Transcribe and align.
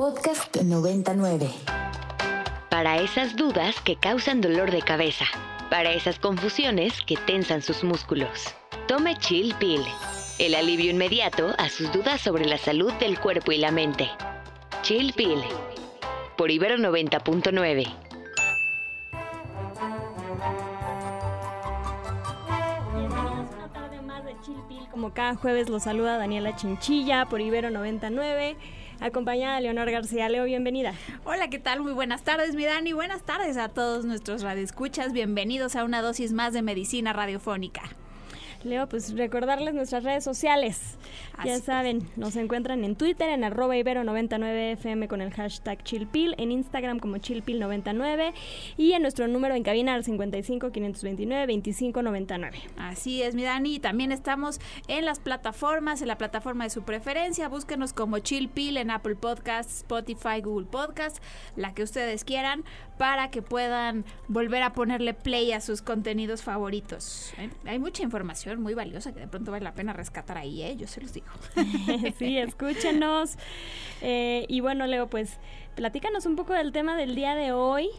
Podcast 0.00 0.56
99. 0.56 1.50
Para 2.70 3.02
esas 3.02 3.36
dudas 3.36 3.78
que 3.82 3.96
causan 3.96 4.40
dolor 4.40 4.70
de 4.70 4.80
cabeza. 4.80 5.26
Para 5.68 5.92
esas 5.92 6.18
confusiones 6.18 7.02
que 7.02 7.18
tensan 7.18 7.60
sus 7.60 7.84
músculos. 7.84 8.54
Tome 8.88 9.18
Chill 9.18 9.54
Pill. 9.56 9.82
El 10.38 10.54
alivio 10.54 10.90
inmediato 10.90 11.52
a 11.58 11.68
sus 11.68 11.92
dudas 11.92 12.22
sobre 12.22 12.46
la 12.46 12.56
salud 12.56 12.90
del 12.94 13.20
cuerpo 13.20 13.52
y 13.52 13.58
la 13.58 13.72
mente. 13.72 14.08
Chill 14.80 15.12
Pill. 15.12 15.42
Por 16.38 16.50
Ibero 16.50 16.78
90.9. 16.78 17.86
Bienvenidos 22.94 23.54
una 23.54 23.68
tarde 23.70 24.00
más 24.00 24.24
de 24.24 24.34
Chill 24.40 24.62
Pill. 24.66 24.88
Como 24.90 25.12
cada 25.12 25.34
jueves 25.34 25.68
los 25.68 25.82
saluda 25.82 26.16
Daniela 26.16 26.56
Chinchilla 26.56 27.26
por 27.26 27.42
Ibero 27.42 27.68
99 27.68 28.56
acompañada 29.00 29.56
de 29.56 29.62
Leonor 29.62 29.90
García. 29.90 30.28
Leo, 30.28 30.44
bienvenida. 30.44 30.94
Hola, 31.24 31.48
¿qué 31.48 31.58
tal? 31.58 31.80
Muy 31.80 31.92
buenas 31.92 32.22
tardes, 32.22 32.54
mi 32.54 32.64
Dani. 32.64 32.92
Buenas 32.92 33.22
tardes 33.22 33.56
a 33.56 33.68
todos 33.68 34.04
nuestros 34.04 34.42
radioescuchas. 34.42 35.12
Bienvenidos 35.12 35.76
a 35.76 35.84
una 35.84 36.02
dosis 36.02 36.32
más 36.32 36.52
de 36.52 36.62
medicina 36.62 37.12
radiofónica. 37.12 37.82
Leo, 38.64 38.88
pues 38.88 39.16
recordarles 39.16 39.74
nuestras 39.74 40.04
redes 40.04 40.24
sociales. 40.24 40.98
ya 41.44 41.58
saben, 41.58 42.08
nos 42.16 42.36
encuentran 42.36 42.84
en 42.84 42.96
Twitter 42.96 43.28
en 43.30 43.44
arroba 43.44 43.76
ibero99fm 43.76 45.08
con 45.08 45.20
el 45.20 45.32
hashtag 45.32 45.82
chillpil, 45.82 46.34
en 46.38 46.52
Instagram 46.52 46.98
como 46.98 47.16
chillpil99 47.16 48.32
y 48.76 48.92
en 48.92 49.02
nuestro 49.02 49.28
número 49.28 49.54
en 49.54 49.62
cabina 49.62 49.94
al 49.94 50.04
55 50.04 50.72
529 50.72 51.46
2599. 51.46 52.58
Así 52.76 53.22
es, 53.22 53.34
mi 53.34 53.44
Dani. 53.44 53.78
También 53.78 54.12
estamos 54.12 54.60
en 54.88 55.04
las 55.04 55.20
plataformas, 55.20 56.02
en 56.02 56.08
la 56.08 56.18
plataforma 56.18 56.64
de 56.64 56.70
su 56.70 56.82
preferencia. 56.82 57.48
Búsquenos 57.48 57.92
como 57.92 58.18
chillpil 58.18 58.76
en 58.76 58.90
Apple 58.90 59.16
Podcasts, 59.16 59.78
Spotify, 59.78 60.40
Google 60.42 60.66
Podcasts, 60.66 61.20
la 61.56 61.74
que 61.74 61.82
ustedes 61.82 62.24
quieran, 62.24 62.64
para 62.98 63.30
que 63.30 63.40
puedan 63.40 64.04
volver 64.28 64.62
a 64.62 64.74
ponerle 64.74 65.14
play 65.14 65.52
a 65.52 65.60
sus 65.60 65.80
contenidos 65.80 66.42
favoritos. 66.42 67.32
¿eh? 67.38 67.50
Hay 67.64 67.78
mucha 67.78 68.02
información 68.02 68.49
muy 68.58 68.74
valiosa 68.74 69.12
que 69.12 69.20
de 69.20 69.28
pronto 69.28 69.50
vale 69.50 69.64
la 69.64 69.74
pena 69.74 69.92
rescatar 69.92 70.38
ahí, 70.38 70.62
¿eh? 70.62 70.76
yo 70.76 70.86
se 70.86 71.00
los 71.00 71.12
digo. 71.12 71.28
sí, 72.18 72.38
escúchenos. 72.38 73.36
Eh, 74.02 74.46
y 74.48 74.60
bueno, 74.60 74.86
Leo, 74.86 75.08
pues 75.08 75.38
platícanos 75.74 76.26
un 76.26 76.36
poco 76.36 76.52
del 76.52 76.72
tema 76.72 76.96
del 76.96 77.14
día 77.14 77.34
de 77.34 77.52
hoy. 77.52 77.90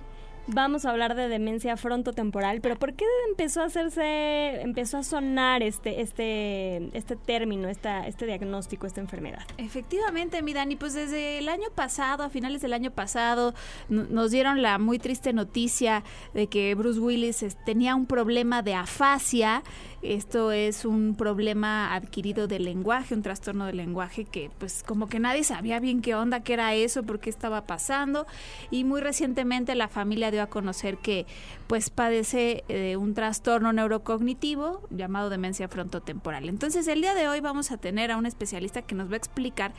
Vamos 0.47 0.85
a 0.85 0.89
hablar 0.89 1.13
de 1.15 1.27
demencia 1.27 1.77
frontotemporal, 1.77 2.61
pero 2.61 2.75
¿por 2.75 2.93
qué 2.93 3.05
empezó 3.29 3.61
a 3.61 3.65
hacerse, 3.65 4.61
empezó 4.61 4.97
a 4.97 5.03
sonar 5.03 5.61
este, 5.61 6.01
este, 6.01 6.89
este 6.97 7.15
término, 7.15 7.69
esta, 7.69 8.07
este 8.07 8.25
diagnóstico, 8.25 8.87
esta 8.87 9.01
enfermedad? 9.01 9.43
Efectivamente, 9.57 10.41
mi 10.41 10.53
Dani, 10.53 10.75
pues 10.75 10.93
desde 10.93 11.37
el 11.37 11.47
año 11.47 11.69
pasado, 11.75 12.23
a 12.23 12.29
finales 12.29 12.61
del 12.61 12.73
año 12.73 12.89
pasado, 12.89 13.53
nos 13.87 14.31
dieron 14.31 14.63
la 14.63 14.79
muy 14.79 14.97
triste 14.97 15.31
noticia 15.31 16.03
de 16.33 16.47
que 16.47 16.73
Bruce 16.73 16.99
Willis 16.99 17.45
tenía 17.63 17.95
un 17.95 18.07
problema 18.07 18.63
de 18.63 18.73
afasia 18.73 19.61
esto 20.01 20.51
es 20.51 20.85
un 20.85 21.15
problema 21.15 21.93
adquirido 21.93 22.47
del 22.47 22.65
lenguaje, 22.65 23.13
un 23.13 23.21
trastorno 23.21 23.65
del 23.65 23.77
lenguaje 23.77 24.25
que 24.25 24.49
pues 24.57 24.83
como 24.85 25.07
que 25.07 25.19
nadie 25.19 25.43
sabía 25.43 25.79
bien 25.79 26.01
qué 26.01 26.15
onda, 26.15 26.41
qué 26.41 26.53
era 26.53 26.73
eso, 26.73 27.03
por 27.03 27.19
qué 27.19 27.29
estaba 27.29 27.65
pasando 27.65 28.25
y 28.69 28.83
muy 28.83 29.01
recientemente 29.01 29.75
la 29.75 29.87
familia 29.87 30.31
dio 30.31 30.41
a 30.41 30.47
conocer 30.47 30.97
que 30.97 31.25
pues 31.67 31.89
padece 31.89 32.63
de 32.67 32.97
un 32.97 33.13
trastorno 33.13 33.73
neurocognitivo 33.73 34.81
llamado 34.89 35.29
demencia 35.29 35.67
frontotemporal. 35.67 36.49
Entonces 36.49 36.87
el 36.87 37.01
día 37.01 37.13
de 37.13 37.27
hoy 37.27 37.39
vamos 37.39 37.71
a 37.71 37.77
tener 37.77 38.11
a 38.11 38.17
un 38.17 38.25
especialista 38.25 38.81
que 38.81 38.95
nos 38.95 39.09
va 39.09 39.13
a 39.13 39.17
explicar 39.17 39.73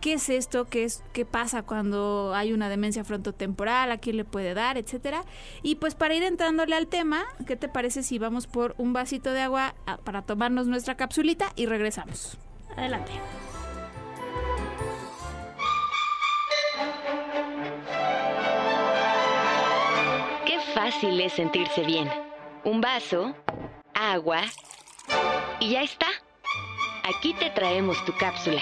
qué 0.00 0.14
es 0.14 0.28
esto, 0.28 0.66
qué 0.66 0.84
es 0.84 1.02
qué 1.12 1.24
pasa 1.24 1.62
cuando 1.62 2.32
hay 2.34 2.52
una 2.52 2.68
demencia 2.68 3.04
frontotemporal, 3.04 3.90
a 3.90 3.98
quién 3.98 4.16
le 4.16 4.24
puede 4.24 4.54
dar, 4.54 4.76
etcétera. 4.76 5.24
Y 5.62 5.76
pues 5.76 5.94
para 5.94 6.14
ir 6.14 6.22
entrándole 6.22 6.74
al 6.74 6.86
tema, 6.86 7.24
¿qué 7.46 7.56
te 7.56 7.68
parece 7.68 8.02
si 8.02 8.18
vamos 8.18 8.46
por 8.46 8.74
un 8.78 8.92
vasito 8.92 9.32
de 9.32 9.40
agua 9.42 9.67
para 10.04 10.22
tomarnos 10.22 10.66
nuestra 10.66 10.96
capsulita 10.96 11.52
y 11.56 11.66
regresamos. 11.66 12.36
Adelante. 12.76 13.12
Qué 20.46 20.60
fácil 20.74 21.20
es 21.20 21.32
sentirse 21.32 21.82
bien. 21.82 22.10
Un 22.64 22.80
vaso, 22.80 23.34
agua 23.94 24.42
y 25.60 25.70
ya 25.70 25.82
está. 25.82 26.06
Aquí 27.04 27.34
te 27.34 27.50
traemos 27.50 28.04
tu 28.04 28.12
cápsula. 28.16 28.60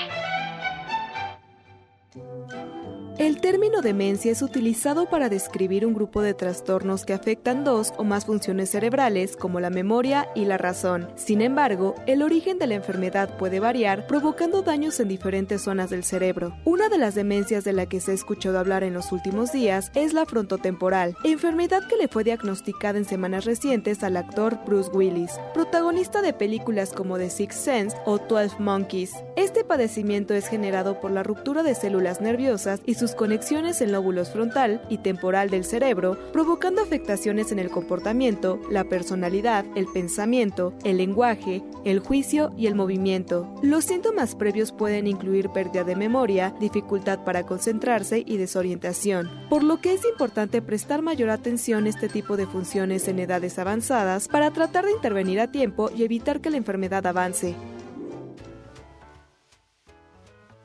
El 3.18 3.40
término 3.40 3.80
demencia 3.80 4.30
es 4.30 4.42
utilizado 4.42 5.08
para 5.08 5.30
describir 5.30 5.86
un 5.86 5.94
grupo 5.94 6.20
de 6.20 6.34
trastornos 6.34 7.06
que 7.06 7.14
afectan 7.14 7.64
dos 7.64 7.94
o 7.96 8.04
más 8.04 8.26
funciones 8.26 8.68
cerebrales 8.68 9.38
como 9.38 9.58
la 9.58 9.70
memoria 9.70 10.28
y 10.34 10.44
la 10.44 10.58
razón. 10.58 11.08
Sin 11.14 11.40
embargo, 11.40 11.94
el 12.06 12.20
origen 12.20 12.58
de 12.58 12.66
la 12.66 12.74
enfermedad 12.74 13.38
puede 13.38 13.58
variar, 13.58 14.06
provocando 14.06 14.60
daños 14.60 15.00
en 15.00 15.08
diferentes 15.08 15.62
zonas 15.62 15.88
del 15.88 16.04
cerebro. 16.04 16.54
Una 16.66 16.90
de 16.90 16.98
las 16.98 17.14
demencias 17.14 17.64
de 17.64 17.72
la 17.72 17.86
que 17.86 18.00
se 18.00 18.10
ha 18.10 18.14
escuchado 18.14 18.58
hablar 18.58 18.84
en 18.84 18.92
los 18.92 19.10
últimos 19.12 19.50
días 19.50 19.90
es 19.94 20.12
la 20.12 20.26
frontotemporal, 20.26 21.16
enfermedad 21.24 21.88
que 21.88 21.96
le 21.96 22.08
fue 22.08 22.22
diagnosticada 22.22 22.98
en 22.98 23.06
semanas 23.06 23.46
recientes 23.46 24.02
al 24.02 24.18
actor 24.18 24.58
Bruce 24.66 24.90
Willis, 24.90 25.32
protagonista 25.54 26.20
de 26.20 26.34
películas 26.34 26.92
como 26.92 27.16
The 27.16 27.30
Sixth 27.30 27.60
Sense 27.60 27.96
o 28.04 28.18
Twelve 28.18 28.56
Monkeys. 28.58 29.14
Este 29.36 29.64
padecimiento 29.64 30.34
es 30.34 30.48
generado 30.48 31.00
por 31.00 31.10
la 31.12 31.22
ruptura 31.22 31.62
de 31.62 31.74
células 31.74 32.20
nerviosas 32.20 32.80
y 32.84 33.05
sus 33.06 33.14
conexiones 33.14 33.80
en 33.82 33.92
lóbulos 33.92 34.30
frontal 34.30 34.82
y 34.88 34.98
temporal 34.98 35.48
del 35.48 35.64
cerebro, 35.64 36.18
provocando 36.32 36.82
afectaciones 36.82 37.52
en 37.52 37.60
el 37.60 37.70
comportamiento, 37.70 38.58
la 38.68 38.82
personalidad, 38.82 39.64
el 39.76 39.86
pensamiento, 39.86 40.74
el 40.82 40.96
lenguaje, 40.96 41.62
el 41.84 42.00
juicio 42.00 42.50
y 42.56 42.66
el 42.66 42.74
movimiento. 42.74 43.54
Los 43.62 43.84
síntomas 43.84 44.34
previos 44.34 44.72
pueden 44.72 45.06
incluir 45.06 45.50
pérdida 45.50 45.84
de 45.84 45.94
memoria, 45.94 46.52
dificultad 46.58 47.22
para 47.22 47.46
concentrarse 47.46 48.24
y 48.26 48.38
desorientación, 48.38 49.30
por 49.48 49.62
lo 49.62 49.80
que 49.80 49.94
es 49.94 50.04
importante 50.04 50.60
prestar 50.60 51.00
mayor 51.00 51.30
atención 51.30 51.86
a 51.86 51.90
este 51.90 52.08
tipo 52.08 52.36
de 52.36 52.48
funciones 52.48 53.06
en 53.06 53.20
edades 53.20 53.56
avanzadas 53.60 54.26
para 54.26 54.50
tratar 54.50 54.84
de 54.84 54.90
intervenir 54.90 55.38
a 55.38 55.52
tiempo 55.52 55.92
y 55.96 56.02
evitar 56.02 56.40
que 56.40 56.50
la 56.50 56.56
enfermedad 56.56 57.06
avance. 57.06 57.54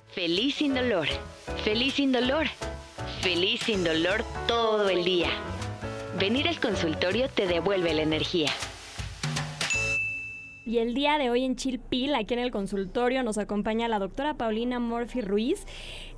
Feliz 0.08 0.56
sin 0.56 0.74
dolor. 0.74 1.08
Feliz 1.64 1.94
sin 1.94 2.12
dolor. 2.12 2.48
Feliz 3.22 3.62
sin 3.62 3.84
dolor 3.84 4.24
todo 4.48 4.90
el 4.90 5.04
día. 5.04 5.30
Venir 6.18 6.48
al 6.48 6.60
consultorio 6.60 7.30
te 7.30 7.46
devuelve 7.46 7.94
la 7.94 8.02
energía. 8.02 8.52
Y 10.72 10.78
el 10.78 10.94
día 10.94 11.18
de 11.18 11.30
hoy 11.30 11.44
en 11.44 11.58
Chilpil, 11.58 12.16
aquí 12.16 12.34
en 12.34 12.40
el 12.40 12.50
consultorio, 12.50 13.24
nos 13.24 13.38
acompaña 13.38 13.90
la 13.90 14.00
doctora 14.00 14.36
Paulina 14.36 14.80
Morphy 14.80 15.20
Ruiz. 15.20 15.66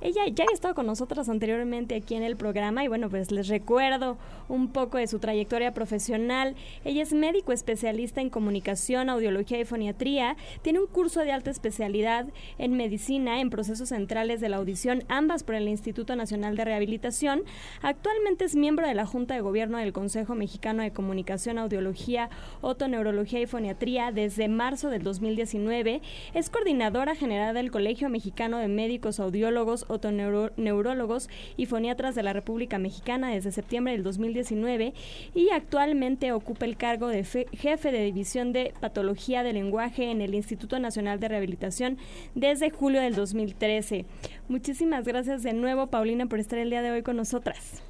Ella 0.00 0.28
ya 0.32 0.44
ha 0.48 0.54
estado 0.54 0.76
con 0.76 0.86
nosotros 0.86 1.28
anteriormente 1.28 1.96
aquí 1.96 2.14
en 2.14 2.22
el 2.22 2.36
programa 2.36 2.84
y 2.84 2.88
bueno, 2.88 3.10
pues 3.10 3.32
les 3.32 3.48
recuerdo 3.48 4.16
un 4.48 4.68
poco 4.68 4.98
de 4.98 5.08
su 5.08 5.18
trayectoria 5.18 5.74
profesional. 5.74 6.54
Ella 6.84 7.02
es 7.02 7.12
médico 7.12 7.50
especialista 7.50 8.20
en 8.20 8.30
comunicación, 8.30 9.08
audiología 9.08 9.58
y 9.58 9.64
foniatría. 9.64 10.36
Tiene 10.62 10.78
un 10.78 10.86
curso 10.86 11.22
de 11.22 11.32
alta 11.32 11.50
especialidad 11.50 12.26
en 12.58 12.76
medicina 12.76 13.40
en 13.40 13.50
procesos 13.50 13.88
centrales 13.88 14.40
de 14.40 14.50
la 14.50 14.58
audición, 14.58 15.02
ambas 15.08 15.42
por 15.42 15.56
el 15.56 15.66
Instituto 15.66 16.14
Nacional 16.14 16.54
de 16.54 16.64
Rehabilitación. 16.64 17.42
Actualmente 17.82 18.44
es 18.44 18.54
miembro 18.54 18.86
de 18.86 18.94
la 18.94 19.04
Junta 19.04 19.34
de 19.34 19.40
Gobierno 19.40 19.78
del 19.78 19.92
Consejo 19.92 20.36
Mexicano 20.36 20.84
de 20.84 20.92
Comunicación, 20.92 21.58
Audiología, 21.58 22.30
Otoneurología 22.60 23.40
y 23.40 23.46
Foniatría 23.46 24.12
desde 24.12 24.43
marzo 24.48 24.90
del 24.90 25.02
2019. 25.02 26.02
Es 26.34 26.50
coordinadora 26.50 27.14
general 27.14 27.54
del 27.54 27.70
Colegio 27.70 28.08
Mexicano 28.08 28.58
de 28.58 28.68
Médicos 28.68 29.20
Audiólogos 29.20 29.86
otoneurólogos 29.88 31.28
y 31.56 31.66
foniatras 31.66 32.14
de 32.14 32.22
la 32.22 32.32
República 32.32 32.78
Mexicana 32.78 33.30
desde 33.30 33.52
septiembre 33.52 33.92
del 33.92 34.02
2019 34.02 34.94
y 35.34 35.50
actualmente 35.50 36.32
ocupa 36.32 36.64
el 36.64 36.76
cargo 36.76 37.08
de 37.08 37.24
jefe 37.24 37.92
de 37.92 38.04
división 38.04 38.52
de 38.52 38.74
patología 38.80 39.42
del 39.42 39.54
lenguaje 39.54 40.10
en 40.10 40.20
el 40.20 40.34
Instituto 40.34 40.78
Nacional 40.78 41.20
de 41.20 41.28
Rehabilitación 41.28 41.98
desde 42.34 42.70
julio 42.70 43.00
del 43.00 43.14
2013. 43.14 44.04
Muchísimas 44.48 45.04
gracias 45.04 45.42
de 45.42 45.52
nuevo, 45.52 45.86
Paulina, 45.88 46.26
por 46.26 46.38
estar 46.38 46.58
el 46.58 46.70
día 46.70 46.82
de 46.82 46.90
hoy 46.90 47.02
con 47.02 47.16
nosotras. 47.16 47.82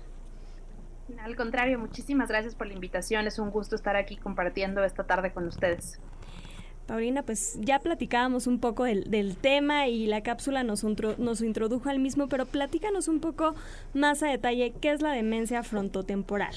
Al 1.22 1.36
contrario, 1.36 1.78
muchísimas 1.78 2.28
gracias 2.28 2.54
por 2.54 2.66
la 2.66 2.74
invitación. 2.74 3.26
Es 3.26 3.38
un 3.38 3.50
gusto 3.50 3.76
estar 3.76 3.96
aquí 3.96 4.16
compartiendo 4.16 4.82
esta 4.84 5.04
tarde 5.04 5.32
con 5.32 5.46
ustedes. 5.46 6.00
Paulina, 6.86 7.22
pues 7.22 7.58
ya 7.60 7.78
platicábamos 7.78 8.46
un 8.46 8.60
poco 8.60 8.84
del, 8.84 9.36
tema 9.36 9.88
y 9.88 10.06
la 10.06 10.22
cápsula 10.22 10.62
nos, 10.62 10.84
nos 10.84 11.40
introdujo 11.40 11.88
al 11.88 11.98
mismo, 11.98 12.28
pero 12.28 12.44
platícanos 12.46 13.08
un 13.08 13.20
poco 13.20 13.54
más 13.94 14.22
a 14.22 14.26
detalle 14.26 14.74
qué 14.80 14.92
es 14.92 15.00
la 15.00 15.12
demencia 15.12 15.62
frontotemporal. 15.62 16.54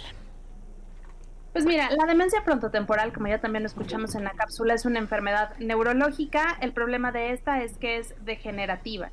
Pues 1.54 1.66
mira, 1.66 1.90
la 1.90 2.06
demencia 2.06 2.42
frontotemporal, 2.42 3.14
como 3.14 3.30
ya 3.30 3.40
también 3.40 3.64
lo 3.64 3.68
escuchamos 3.68 4.14
en 4.16 4.26
la 4.26 4.32
cápsula, 4.32 4.76
es 4.76 4.86
una 4.86 5.00
enfermedad 5.00 5.58
neurológica. 5.58 6.58
El 6.62 6.72
problema 6.72 7.12
de 7.12 7.32
esta 7.32 7.64
es 7.64 7.78
que 7.78 7.98
es 7.98 8.14
degenerativa. 8.24 9.10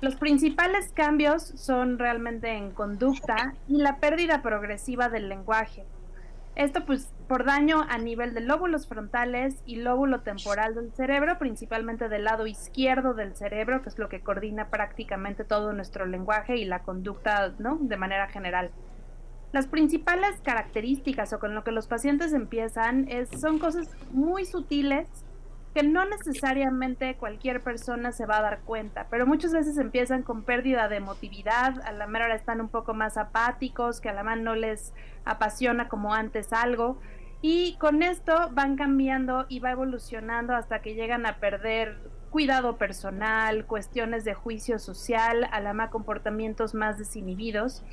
Los 0.00 0.16
principales 0.16 0.90
cambios 0.92 1.42
son 1.42 1.98
realmente 1.98 2.50
en 2.50 2.72
conducta 2.72 3.54
y 3.68 3.76
la 3.76 3.98
pérdida 3.98 4.42
progresiva 4.42 5.08
del 5.08 5.28
lenguaje. 5.28 5.84
Esto 6.56 6.84
pues 6.84 7.08
por 7.28 7.44
daño 7.44 7.84
a 7.88 7.98
nivel 7.98 8.34
de 8.34 8.40
lóbulos 8.40 8.86
frontales 8.86 9.62
y 9.66 9.76
lóbulo 9.76 10.20
temporal 10.20 10.74
del 10.74 10.92
cerebro, 10.92 11.38
principalmente 11.38 12.08
del 12.08 12.24
lado 12.24 12.46
izquierdo 12.46 13.14
del 13.14 13.34
cerebro, 13.34 13.82
que 13.82 13.88
es 13.88 13.98
lo 13.98 14.08
que 14.08 14.20
coordina 14.20 14.68
prácticamente 14.68 15.44
todo 15.44 15.72
nuestro 15.72 16.06
lenguaje 16.06 16.56
y 16.56 16.64
la 16.64 16.82
conducta, 16.82 17.52
¿no? 17.58 17.78
De 17.80 17.96
manera 17.96 18.28
general. 18.28 18.70
Las 19.52 19.66
principales 19.66 20.40
características 20.42 21.32
o 21.32 21.38
con 21.38 21.54
lo 21.54 21.64
que 21.64 21.72
los 21.72 21.86
pacientes 21.86 22.32
empiezan 22.32 23.08
es, 23.08 23.28
son 23.40 23.58
cosas 23.58 23.88
muy 24.12 24.44
sutiles 24.44 25.08
que 25.76 25.82
no 25.82 26.06
necesariamente 26.06 27.16
cualquier 27.16 27.60
persona 27.60 28.10
se 28.10 28.24
va 28.24 28.38
a 28.38 28.42
dar 28.42 28.60
cuenta, 28.60 29.08
pero 29.10 29.26
muchas 29.26 29.52
veces 29.52 29.76
empiezan 29.76 30.22
con 30.22 30.42
pérdida 30.42 30.88
de 30.88 30.96
emotividad, 30.96 31.82
a 31.84 31.92
la 31.92 32.06
mera 32.06 32.24
hora 32.24 32.34
están 32.34 32.62
un 32.62 32.70
poco 32.70 32.94
más 32.94 33.18
apáticos, 33.18 34.00
que 34.00 34.08
a 34.08 34.14
la 34.14 34.22
mano 34.22 34.42
no 34.42 34.54
les 34.54 34.94
apasiona 35.26 35.86
como 35.88 36.14
antes 36.14 36.54
algo, 36.54 36.98
y 37.48 37.76
con 37.78 38.02
esto 38.02 38.50
van 38.54 38.74
cambiando 38.74 39.46
y 39.48 39.60
va 39.60 39.70
evolucionando 39.70 40.52
hasta 40.52 40.82
que 40.82 40.94
llegan 40.94 41.26
a 41.26 41.36
perder 41.36 41.96
cuidado 42.30 42.76
personal, 42.76 43.66
cuestiones 43.66 44.24
de 44.24 44.34
juicio 44.34 44.80
social, 44.80 45.48
a 45.52 45.60
la 45.60 45.72
más 45.72 45.90
comportamientos 45.90 46.74
más 46.74 46.98
desinhibidos 46.98 47.84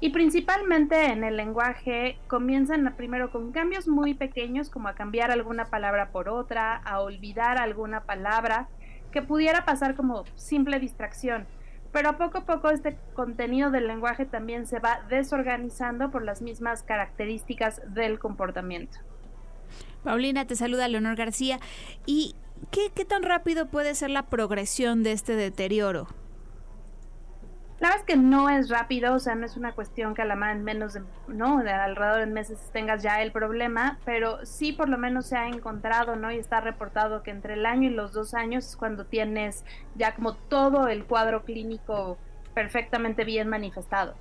y 0.00 0.08
principalmente 0.08 1.12
en 1.12 1.22
el 1.22 1.36
lenguaje 1.36 2.16
comienzan 2.28 2.94
primero 2.96 3.30
con 3.30 3.52
cambios 3.52 3.88
muy 3.88 4.14
pequeños 4.14 4.70
como 4.70 4.88
a 4.88 4.94
cambiar 4.94 5.30
alguna 5.30 5.66
palabra 5.66 6.08
por 6.08 6.30
otra, 6.30 6.74
a 6.76 7.00
olvidar 7.00 7.58
alguna 7.58 8.04
palabra, 8.04 8.68
que 9.12 9.20
pudiera 9.20 9.66
pasar 9.66 9.96
como 9.96 10.24
simple 10.34 10.80
distracción. 10.80 11.46
Pero 11.94 12.18
poco 12.18 12.38
a 12.38 12.44
poco 12.44 12.70
este 12.70 12.98
contenido 13.14 13.70
del 13.70 13.86
lenguaje 13.86 14.26
también 14.26 14.66
se 14.66 14.80
va 14.80 15.06
desorganizando 15.08 16.10
por 16.10 16.24
las 16.24 16.42
mismas 16.42 16.82
características 16.82 17.80
del 17.94 18.18
comportamiento. 18.18 18.98
Paulina, 20.02 20.44
te 20.44 20.56
saluda 20.56 20.88
Leonor 20.88 21.14
García. 21.14 21.60
¿Y 22.04 22.34
qué, 22.72 22.90
qué 22.92 23.04
tan 23.04 23.22
rápido 23.22 23.68
puede 23.68 23.94
ser 23.94 24.10
la 24.10 24.24
progresión 24.26 25.04
de 25.04 25.12
este 25.12 25.36
deterioro? 25.36 26.08
La 27.84 27.90
verdad 27.90 28.06
es 28.08 28.14
que 28.14 28.18
no 28.18 28.48
es 28.48 28.70
rápido, 28.70 29.12
o 29.12 29.18
sea, 29.18 29.34
no 29.34 29.44
es 29.44 29.58
una 29.58 29.74
cuestión 29.74 30.14
que 30.14 30.22
a 30.22 30.24
la 30.24 30.36
mano 30.36 30.52
en 30.52 30.64
menos 30.64 30.94
de, 30.94 31.02
¿no? 31.28 31.62
De 31.62 31.70
alrededor 31.70 32.20
de 32.20 32.24
meses 32.24 32.70
tengas 32.72 33.02
ya 33.02 33.20
el 33.20 33.30
problema, 33.30 33.98
pero 34.06 34.46
sí 34.46 34.72
por 34.72 34.88
lo 34.88 34.96
menos 34.96 35.26
se 35.26 35.36
ha 35.36 35.48
encontrado, 35.48 36.16
¿no? 36.16 36.32
Y 36.32 36.38
está 36.38 36.62
reportado 36.62 37.22
que 37.22 37.30
entre 37.30 37.52
el 37.52 37.66
año 37.66 37.90
y 37.90 37.92
los 37.92 38.14
dos 38.14 38.32
años 38.32 38.66
es 38.66 38.76
cuando 38.78 39.04
tienes 39.04 39.66
ya 39.96 40.14
como 40.14 40.32
todo 40.32 40.88
el 40.88 41.04
cuadro 41.04 41.44
clínico 41.44 42.16
perfectamente 42.54 43.22
bien 43.22 43.48
manifestado. 43.48 44.14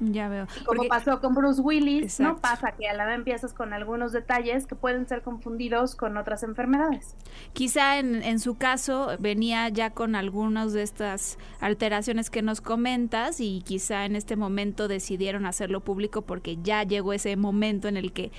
Ya 0.00 0.28
veo. 0.28 0.46
como 0.64 0.84
pasó 0.88 1.20
con 1.20 1.34
Bruce 1.34 1.60
Willis, 1.60 2.20
¿no? 2.20 2.36
Pasa 2.38 2.72
que 2.72 2.88
a 2.88 2.94
la 2.94 3.04
vez 3.04 3.16
empiezas 3.16 3.52
con 3.52 3.72
algunos 3.72 4.12
detalles 4.12 4.66
que 4.66 4.74
pueden 4.74 5.08
ser 5.08 5.22
confundidos 5.22 5.96
con 5.96 6.16
otras 6.16 6.42
enfermedades. 6.42 7.16
Quizá 7.52 7.98
en, 7.98 8.22
en 8.22 8.38
su 8.38 8.56
caso 8.56 9.10
venía 9.18 9.68
ya 9.68 9.90
con 9.90 10.14
algunas 10.14 10.72
de 10.72 10.82
estas 10.82 11.38
alteraciones 11.60 12.30
que 12.30 12.42
nos 12.42 12.60
comentas 12.60 13.40
y 13.40 13.62
quizá 13.62 14.04
en 14.04 14.14
este 14.14 14.36
momento 14.36 14.88
decidieron 14.88 15.46
hacerlo 15.46 15.80
público 15.80 16.22
porque 16.22 16.58
ya 16.62 16.82
llegó 16.84 17.12
ese 17.12 17.36
momento 17.36 17.88
en 17.88 17.96
el 17.96 18.12
que 18.12 18.30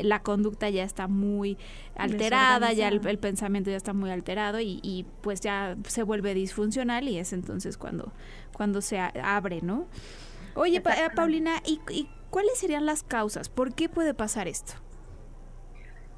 la 0.00 0.22
conducta 0.22 0.70
ya 0.70 0.84
está 0.84 1.08
muy 1.08 1.58
alterada, 1.96 2.72
ya 2.72 2.88
el, 2.88 3.18
pensamiento 3.18 3.70
ya 3.70 3.76
está 3.76 3.92
muy 3.92 4.10
alterado 4.10 4.60
y, 4.60 4.80
y 4.82 5.04
pues 5.20 5.40
ya 5.40 5.76
se 5.86 6.02
vuelve 6.02 6.34
disfuncional 6.34 7.08
y 7.08 7.18
es 7.18 7.32
entonces 7.32 7.76
cuando, 7.76 8.12
cuando 8.52 8.80
se 8.80 8.98
abre, 8.98 9.60
¿no? 9.62 9.86
Oye, 10.54 10.78
eh, 10.78 11.10
Paulina, 11.14 11.62
¿y, 11.64 12.08
cuáles 12.30 12.58
serían 12.58 12.86
las 12.86 13.02
causas? 13.02 13.48
¿Por 13.48 13.74
qué 13.74 13.88
puede 13.88 14.14
pasar 14.14 14.48
esto? 14.48 14.74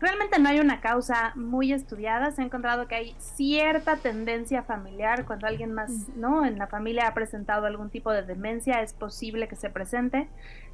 Realmente 0.00 0.38
no 0.38 0.48
hay 0.48 0.60
una 0.60 0.80
causa 0.80 1.32
muy 1.36 1.72
estudiada. 1.72 2.30
Se 2.32 2.42
ha 2.42 2.44
encontrado 2.44 2.88
que 2.88 2.96
hay 2.96 3.16
cierta 3.18 3.96
tendencia 3.96 4.62
familiar 4.62 5.24
cuando 5.24 5.46
alguien 5.46 5.72
más, 5.72 5.90
mm. 5.90 6.20
¿no? 6.20 6.44
En 6.44 6.58
la 6.58 6.66
familia 6.66 7.06
ha 7.06 7.14
presentado 7.14 7.66
algún 7.66 7.90
tipo 7.90 8.12
de 8.12 8.22
demencia, 8.22 8.82
es 8.82 8.92
posible 8.92 9.48
que 9.48 9.56
se 9.56 9.70
presente. 9.70 10.28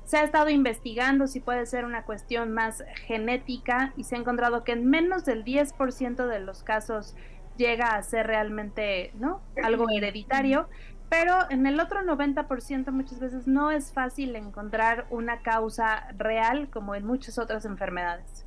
Se 0.04 0.16
ha 0.16 0.24
estado 0.24 0.48
investigando 0.48 1.26
si 1.26 1.38
puede 1.38 1.66
ser 1.66 1.84
una 1.84 2.04
cuestión 2.04 2.52
más 2.52 2.82
genética 3.06 3.92
y 3.96 4.04
se 4.04 4.16
ha 4.16 4.18
encontrado 4.18 4.64
que 4.64 4.72
en 4.72 4.86
menos 4.86 5.24
del 5.24 5.44
10% 5.44 6.26
de 6.26 6.40
los 6.40 6.62
casos 6.64 7.14
llega 7.56 7.94
a 7.94 8.02
ser 8.02 8.26
realmente, 8.26 9.12
¿no? 9.20 9.42
Algo 9.62 9.86
hereditario 9.90 10.68
pero 11.10 11.34
en 11.50 11.66
el 11.66 11.80
otro 11.80 12.00
90% 12.00 12.92
muchas 12.92 13.18
veces 13.18 13.46
no 13.48 13.72
es 13.72 13.92
fácil 13.92 14.36
encontrar 14.36 15.06
una 15.10 15.42
causa 15.42 16.06
real 16.16 16.70
como 16.70 16.94
en 16.94 17.04
muchas 17.04 17.38
otras 17.38 17.64
enfermedades. 17.64 18.46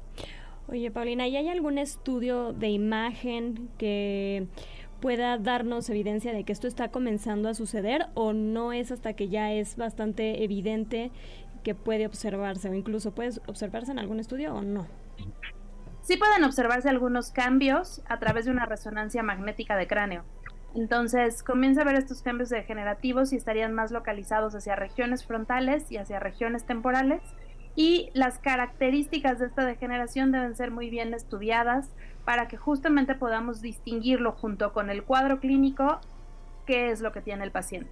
Oye, 0.70 0.90
Paulina, 0.90 1.28
¿y 1.28 1.36
hay 1.36 1.50
algún 1.50 1.78
estudio 1.78 2.54
de 2.54 2.70
imagen 2.70 3.70
que 3.78 4.48
pueda 5.02 5.38
darnos 5.38 5.90
evidencia 5.90 6.32
de 6.32 6.46
que 6.46 6.54
esto 6.54 6.66
está 6.66 6.88
comenzando 6.88 7.50
a 7.50 7.54
suceder 7.54 8.08
o 8.14 8.32
no 8.32 8.72
es 8.72 8.90
hasta 8.90 9.12
que 9.14 9.28
ya 9.28 9.52
es 9.52 9.76
bastante 9.76 10.46
evidente 10.46 11.12
que 11.64 11.76
puede 11.76 12.06
observarse 12.06 12.70
o 12.70 12.74
incluso 12.74 13.14
puede 13.14 13.32
observarse 13.48 13.92
en 13.92 14.00
algún 14.00 14.22
estudio 14.22 14.56
o 14.56 14.62
no? 14.62 14.88
Sí 16.02 16.16
pueden 16.16 16.46
observarse 16.46 16.88
algunos 16.88 17.32
cambios 17.32 18.02
a 18.08 18.20
través 18.20 18.46
de 18.46 18.52
una 18.52 18.66
resonancia 18.66 19.22
magnética 19.24 19.76
de 19.76 19.88
cráneo. 19.88 20.24
Entonces 20.76 21.44
comienza 21.44 21.82
a 21.82 21.86
ver 21.86 21.96
estos 21.96 22.22
cambios 22.22 22.50
degenerativos 22.50 23.32
y 23.32 23.36
estarían 23.36 23.74
más 23.74 23.92
localizados 23.92 24.56
hacia 24.56 24.76
regiones 24.76 25.26
frontales 25.26 25.92
y 25.92 25.98
hacia 25.98 26.20
regiones 26.20 26.66
temporales. 26.66 27.22
Y 27.76 28.10
las 28.14 28.40
características 28.40 29.40
de 29.40 29.48
esta 29.48 29.66
degeneración 29.66 30.32
deben 30.32 30.56
ser 30.56 30.72
muy 30.72 30.90
bien 30.90 31.14
estudiadas 31.14 31.90
para 32.26 32.48
que 32.48 32.58
justamente 32.58 33.16
podamos 33.16 33.62
distinguirlo 33.62 34.32
junto 34.32 34.74
con 34.74 34.90
el 34.90 35.04
cuadro 35.04 35.40
clínico, 35.40 36.00
qué 36.66 36.92
es 36.92 37.02
lo 37.02 37.12
que 37.12 37.22
tiene 37.22 37.44
el 37.44 37.52
paciente. 37.52 37.92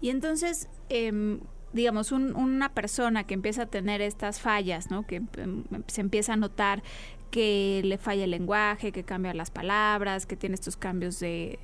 Y 0.00 0.10
entonces, 0.10 0.68
em, 0.88 1.40
digamos, 1.72 2.12
una 2.12 2.70
persona 2.70 3.24
que 3.24 3.34
empieza 3.34 3.62
a 3.62 3.66
tener 3.66 4.00
estas 4.00 4.40
fallas, 4.40 4.90
¿no? 4.90 5.06
que 5.06 5.16
em, 5.16 5.64
se 5.86 6.00
empieza 6.00 6.32
a 6.32 6.36
notar 6.36 6.82
que 7.30 7.82
le 7.84 7.98
falla 7.98 8.24
el 8.24 8.30
lenguaje, 8.30 8.92
que 8.92 9.04
cambia 9.04 9.34
las 9.34 9.50
palabras, 9.50 10.26
que 10.26 10.36
tiene 10.36 10.54
estos 10.54 10.76
cambios 10.76 11.20
de, 11.20 11.58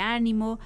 ánimo. 0.00 0.58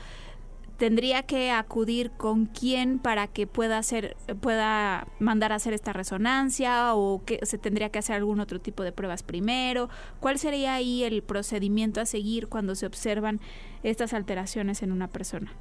Tendría 0.77 1.23
que 1.23 1.53
acudir 1.53 2.11
con 2.11 2.47
quién 2.47 2.99
para 2.99 3.29
que 3.29 3.47
pueda 3.47 3.79
hacer, 3.79 4.17
pueda 4.41 5.07
mandar 5.21 5.53
a 5.53 5.55
hacer 5.55 5.73
esta 5.73 5.93
resonancia 5.93 6.95
o 6.95 7.25
que 7.25 7.39
se 7.45 7.59
tendría 7.59 7.91
que 7.91 8.01
hacer 8.01 8.17
algún 8.17 8.41
otro 8.41 8.61
tipo 8.61 8.83
de 8.83 8.91
pruebas 8.91 9.23
primero. 9.23 9.89
¿Cuál 10.19 10.39
sería 10.39 10.75
ahí 10.75 11.05
el 11.05 11.23
procedimiento 11.23 12.01
a 12.01 12.07
seguir 12.07 12.49
cuando 12.49 12.75
se 12.75 12.87
observan 12.87 13.41
estas 13.85 14.15
alteraciones 14.15 14.83
en 14.83 14.91
una 14.91 15.07
persona? 15.07 15.53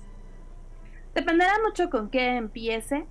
Dependerá 1.14 1.54
mucho 1.64 1.92
con 1.92 2.10
qué 2.10 2.38
empiece. 2.38 3.06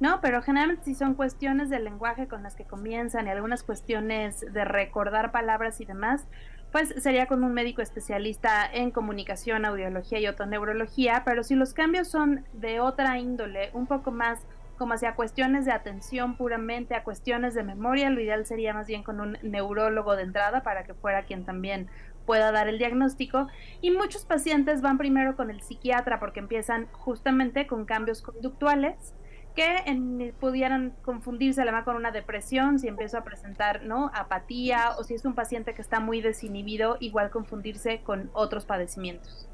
No, 0.00 0.20
pero 0.20 0.42
generalmente 0.42 0.84
si 0.84 0.94
son 0.94 1.14
cuestiones 1.14 1.70
del 1.70 1.84
lenguaje 1.84 2.26
con 2.26 2.42
las 2.42 2.56
que 2.56 2.64
comienzan 2.64 3.26
y 3.26 3.30
algunas 3.30 3.62
cuestiones 3.62 4.40
de 4.40 4.64
recordar 4.64 5.30
palabras 5.30 5.80
y 5.80 5.84
demás, 5.84 6.26
pues 6.72 6.94
sería 6.98 7.26
con 7.26 7.44
un 7.44 7.52
médico 7.52 7.82
especialista 7.82 8.66
en 8.72 8.90
comunicación, 8.90 9.64
audiología 9.64 10.18
y 10.18 10.26
otoneurología, 10.26 11.22
pero 11.24 11.44
si 11.44 11.54
los 11.54 11.74
cambios 11.74 12.08
son 12.08 12.46
de 12.54 12.80
otra 12.80 13.18
índole, 13.18 13.70
un 13.74 13.86
poco 13.86 14.10
más 14.10 14.46
como 14.78 14.94
hacia 14.94 15.14
cuestiones 15.14 15.66
de 15.66 15.72
atención 15.72 16.36
puramente, 16.36 16.94
a 16.94 17.04
cuestiones 17.04 17.54
de 17.54 17.62
memoria, 17.62 18.10
lo 18.10 18.20
ideal 18.20 18.46
sería 18.46 18.74
más 18.74 18.88
bien 18.88 19.04
con 19.04 19.20
un 19.20 19.38
neurólogo 19.42 20.16
de 20.16 20.22
entrada 20.22 20.62
para 20.62 20.84
que 20.84 20.94
fuera 20.94 21.24
quien 21.24 21.44
también 21.44 21.88
pueda 22.26 22.50
dar 22.52 22.68
el 22.68 22.78
diagnóstico. 22.78 23.48
Y 23.80 23.90
muchos 23.90 24.24
pacientes 24.24 24.80
van 24.80 24.98
primero 24.98 25.36
con 25.36 25.50
el 25.50 25.60
psiquiatra 25.60 26.18
porque 26.18 26.40
empiezan 26.40 26.88
justamente 26.92 27.66
con 27.66 27.84
cambios 27.84 28.22
conductuales 28.22 29.14
que 29.54 30.32
pudieran 30.40 30.94
confundirse 31.02 31.62
además 31.62 31.84
con 31.84 31.96
una 31.96 32.10
depresión 32.10 32.78
si 32.78 32.88
empieza 32.88 33.18
a 33.18 33.24
presentar 33.24 33.84
no 33.84 34.10
apatía 34.14 34.92
o 34.98 35.04
si 35.04 35.14
es 35.14 35.24
un 35.24 35.34
paciente 35.34 35.74
que 35.74 35.82
está 35.82 36.00
muy 36.00 36.20
desinhibido 36.20 36.96
igual 37.00 37.30
confundirse 37.30 38.00
con 38.02 38.30
otros 38.32 38.64
padecimientos 38.64 39.48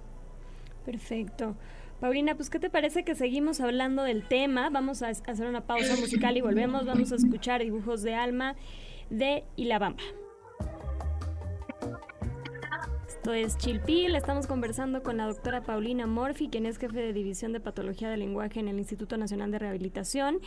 perfecto 0.84 1.56
Paulina, 2.00 2.36
pues 2.36 2.48
¿qué 2.48 2.60
te 2.60 2.70
parece 2.70 3.04
que 3.04 3.16
seguimos 3.16 3.60
hablando 3.60 4.04
del 4.04 4.22
tema? 4.28 4.70
Vamos 4.70 5.02
a 5.02 5.08
hacer 5.08 5.48
una 5.48 5.62
pausa 5.62 5.96
musical 5.96 6.36
y 6.36 6.40
volvemos. 6.40 6.86
Vamos 6.86 7.10
a 7.10 7.16
escuchar 7.16 7.60
dibujos 7.60 8.02
de 8.02 8.14
alma 8.14 8.54
de 9.10 9.42
Ilabamba 9.56 10.04
Esto 13.28 13.34
es 13.34 13.58
Chilpil. 13.58 14.16
Estamos 14.16 14.46
conversando 14.46 15.02
con 15.02 15.18
la 15.18 15.26
doctora 15.26 15.60
Paulina 15.60 16.06
Morfi, 16.06 16.48
quien 16.48 16.64
es 16.64 16.78
jefe 16.78 16.98
de 16.98 17.12
División 17.12 17.52
de 17.52 17.60
Patología 17.60 18.08
del 18.08 18.20
Lenguaje 18.20 18.58
en 18.58 18.68
el 18.68 18.78
Instituto 18.78 19.18
Nacional 19.18 19.50
de 19.50 19.58
Rehabilitación. 19.58 20.38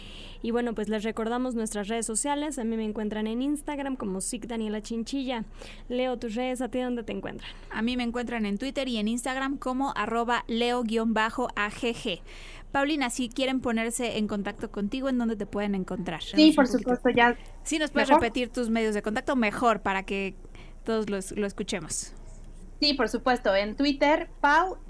Y 0.41 0.49
bueno, 0.49 0.73
pues 0.73 0.89
les 0.89 1.03
recordamos 1.03 1.53
nuestras 1.53 1.89
redes 1.89 2.07
sociales. 2.07 2.57
A 2.57 2.63
mí 2.63 2.75
me 2.75 2.83
encuentran 2.83 3.27
en 3.27 3.43
Instagram 3.43 3.97
como 3.97 4.19
SIC 4.19 4.47
Daniela 4.47 4.81
Chinchilla. 4.81 5.45
Leo, 5.89 6.17
tus 6.17 6.33
redes, 6.33 6.59
¿a 6.61 6.69
ti 6.69 6.79
dónde 6.79 7.03
te 7.03 7.13
encuentran? 7.13 7.51
A 7.69 7.83
mí 7.83 7.95
me 7.97 8.01
encuentran 8.01 8.47
en 8.47 8.57
Twitter 8.57 8.87
y 8.87 8.97
en 8.97 9.09
Instagram 9.09 9.57
como 9.57 9.93
arroba 9.95 10.43
leo-agg. 10.47 12.21
Paulina, 12.71 13.11
si 13.11 13.29
quieren 13.29 13.61
ponerse 13.61 14.17
en 14.17 14.27
contacto 14.27 14.71
contigo, 14.71 15.07
¿en 15.07 15.19
dónde 15.19 15.35
te 15.35 15.45
pueden 15.45 15.75
encontrar? 15.75 16.23
Sí, 16.23 16.51
por 16.53 16.65
supuesto, 16.65 17.11
ya. 17.11 17.37
Si 17.61 17.77
nos 17.77 17.91
puedes 17.91 18.09
repetir 18.09 18.49
tus 18.49 18.71
medios 18.71 18.95
de 18.95 19.03
contacto, 19.03 19.35
mejor 19.35 19.81
para 19.83 20.01
que 20.01 20.33
todos 20.83 21.11
los, 21.11 21.31
lo 21.33 21.45
escuchemos. 21.45 22.15
Sí, 22.81 22.95
por 22.95 23.09
supuesto, 23.09 23.55
en 23.55 23.75
Twitter, 23.75 24.27
paumr-b. 24.41 24.89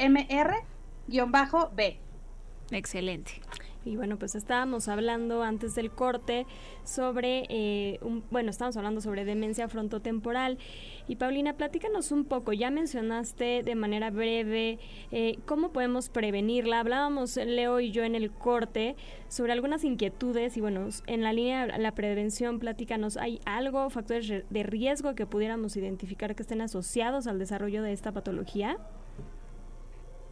Excelente. 2.72 3.42
Y 3.84 3.96
bueno, 3.96 4.18
pues 4.20 4.36
estábamos 4.36 4.88
hablando 4.88 5.42
antes 5.42 5.74
del 5.74 5.90
corte 5.90 6.46
sobre, 6.84 7.46
eh, 7.50 8.00
bueno, 8.30 8.52
estábamos 8.52 8.78
hablando 8.78 9.02
sobre 9.02 9.26
demencia 9.26 9.68
frontotemporal. 9.68 10.60
Y 11.08 11.16
Paulina, 11.16 11.54
platícanos 11.54 12.12
un 12.12 12.26
poco, 12.26 12.54
ya 12.54 12.70
mencionaste 12.70 13.64
de 13.64 13.76
manera 13.76 14.12
breve 14.12 14.78
eh, 15.12 15.40
cómo 15.46 15.72
podemos 15.72 16.10
prevenirla. 16.10 16.80
Hablábamos 16.80 17.38
Leo 17.38 17.80
y 17.80 17.92
yo 17.92 18.04
en 18.04 18.14
el 18.14 18.32
corte 18.32 18.96
sobre 19.28 19.54
algunas 19.54 19.84
inquietudes 19.84 20.58
y 20.58 20.62
bueno, 20.62 20.88
en 21.08 21.24
la 21.24 21.34
línea 21.34 21.66
de 21.66 21.78
la 21.80 21.94
prevención, 21.94 22.60
platícanos, 22.60 23.18
¿hay 23.18 23.40
algo, 23.46 23.90
factores 23.90 24.44
de 24.48 24.64
riesgo 24.64 25.16
que 25.16 25.26
pudiéramos 25.26 25.76
identificar 25.76 26.36
que 26.36 26.44
estén 26.44 26.62
asociados 26.62 27.26
al 27.26 27.40
desarrollo 27.40 27.82
de 27.82 27.94
esta 27.94 28.12
patología? 28.12 28.78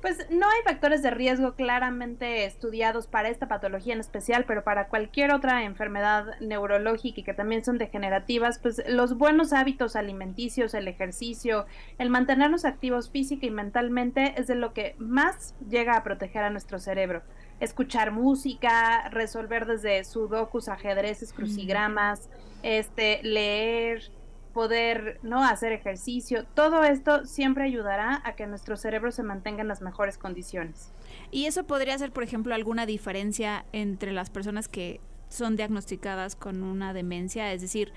Pues 0.02 0.26
no 0.30 0.46
hay 0.48 0.62
factores 0.64 1.04
de 1.04 1.12
riesgo 1.12 1.56
claramente 1.56 2.46
estudiados 2.46 3.08
para 3.08 3.28
esta 3.28 3.50
patología 3.50 3.94
en 3.94 4.00
especial, 4.00 4.46
pero 4.46 4.64
para 4.64 4.88
cualquier 4.88 5.34
otra 5.34 5.64
enfermedad 5.64 6.40
neurológica 6.40 7.20
y 7.20 7.24
que 7.24 7.34
también 7.34 7.66
son 7.66 7.78
degenerativas, 7.78 8.60
pues 8.60 8.82
los 8.88 9.18
buenos 9.18 9.52
hábitos 9.52 9.98
alimenticios, 9.98 10.74
el 10.74 10.88
ejercicio, 10.88 11.66
el 11.98 12.10
mantenernos 12.10 12.64
activos 12.64 13.10
física 13.10 13.46
y 13.46 13.52
mentalmente 13.52 14.36
es 14.38 14.48
de 14.48 14.56
lo 14.56 14.74
que 14.74 14.96
más 15.00 15.54
llega 15.68 15.98
a 15.98 16.04
proteger 16.04 16.44
a 16.44 16.50
nuestro 16.50 16.80
cerebro. 16.80 17.22
Escuchar 17.60 18.12
música, 18.12 19.10
resolver 19.10 19.66
desde 19.66 20.06
sudokus, 20.06 20.70
ajedrezes, 20.70 21.34
crucigramas, 21.34 22.30
este, 22.64 23.20
leer, 23.24 24.12
poder 24.60 25.22
no 25.24 25.42
hacer 25.42 25.72
ejercicio, 25.72 26.44
todo 26.54 26.84
esto 26.84 27.26
siempre 27.26 27.64
ayudará 27.64 28.22
a 28.26 28.36
que 28.36 28.46
nuestro 28.46 28.76
cerebro 28.76 29.10
se 29.10 29.24
mantenga 29.24 29.62
en 29.62 29.70
las 29.70 29.82
mejores 29.82 30.18
condiciones. 30.18 30.92
Y 31.32 31.46
eso 31.46 31.64
podría 31.64 31.98
ser, 31.98 32.12
por 32.12 32.24
ejemplo, 32.24 32.54
alguna 32.54 32.86
diferencia 32.86 33.64
entre 33.72 34.12
las 34.12 34.30
personas 34.30 34.68
que 34.68 35.00
son 35.30 35.56
diagnosticadas 35.56 36.36
con 36.36 36.62
una 36.62 36.92
demencia, 36.92 37.54
es 37.54 37.62
decir, 37.62 37.94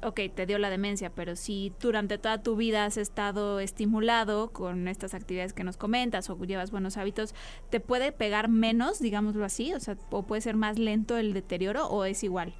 ok, 0.00 0.20
te 0.32 0.46
dio 0.46 0.58
la 0.58 0.70
demencia, 0.70 1.10
pero 1.10 1.34
si 1.34 1.72
durante 1.80 2.16
toda 2.16 2.44
tu 2.44 2.54
vida 2.54 2.84
has 2.84 2.96
estado 2.96 3.58
estimulado 3.58 4.52
con 4.52 4.86
estas 4.86 5.14
actividades 5.14 5.52
que 5.52 5.64
nos 5.64 5.76
comentas 5.76 6.30
o 6.30 6.38
llevas 6.44 6.70
buenos 6.70 6.96
hábitos, 6.96 7.34
¿te 7.70 7.80
puede 7.80 8.12
pegar 8.12 8.48
menos, 8.48 9.00
digámoslo 9.00 9.44
así? 9.44 9.74
O 9.74 9.80
sea, 9.80 9.96
¿o 10.10 10.22
puede 10.22 10.42
ser 10.42 10.54
más 10.54 10.78
lento 10.78 11.16
el 11.16 11.32
deterioro 11.32 11.88
o 11.88 12.04
es 12.04 12.22
igual? 12.22 12.54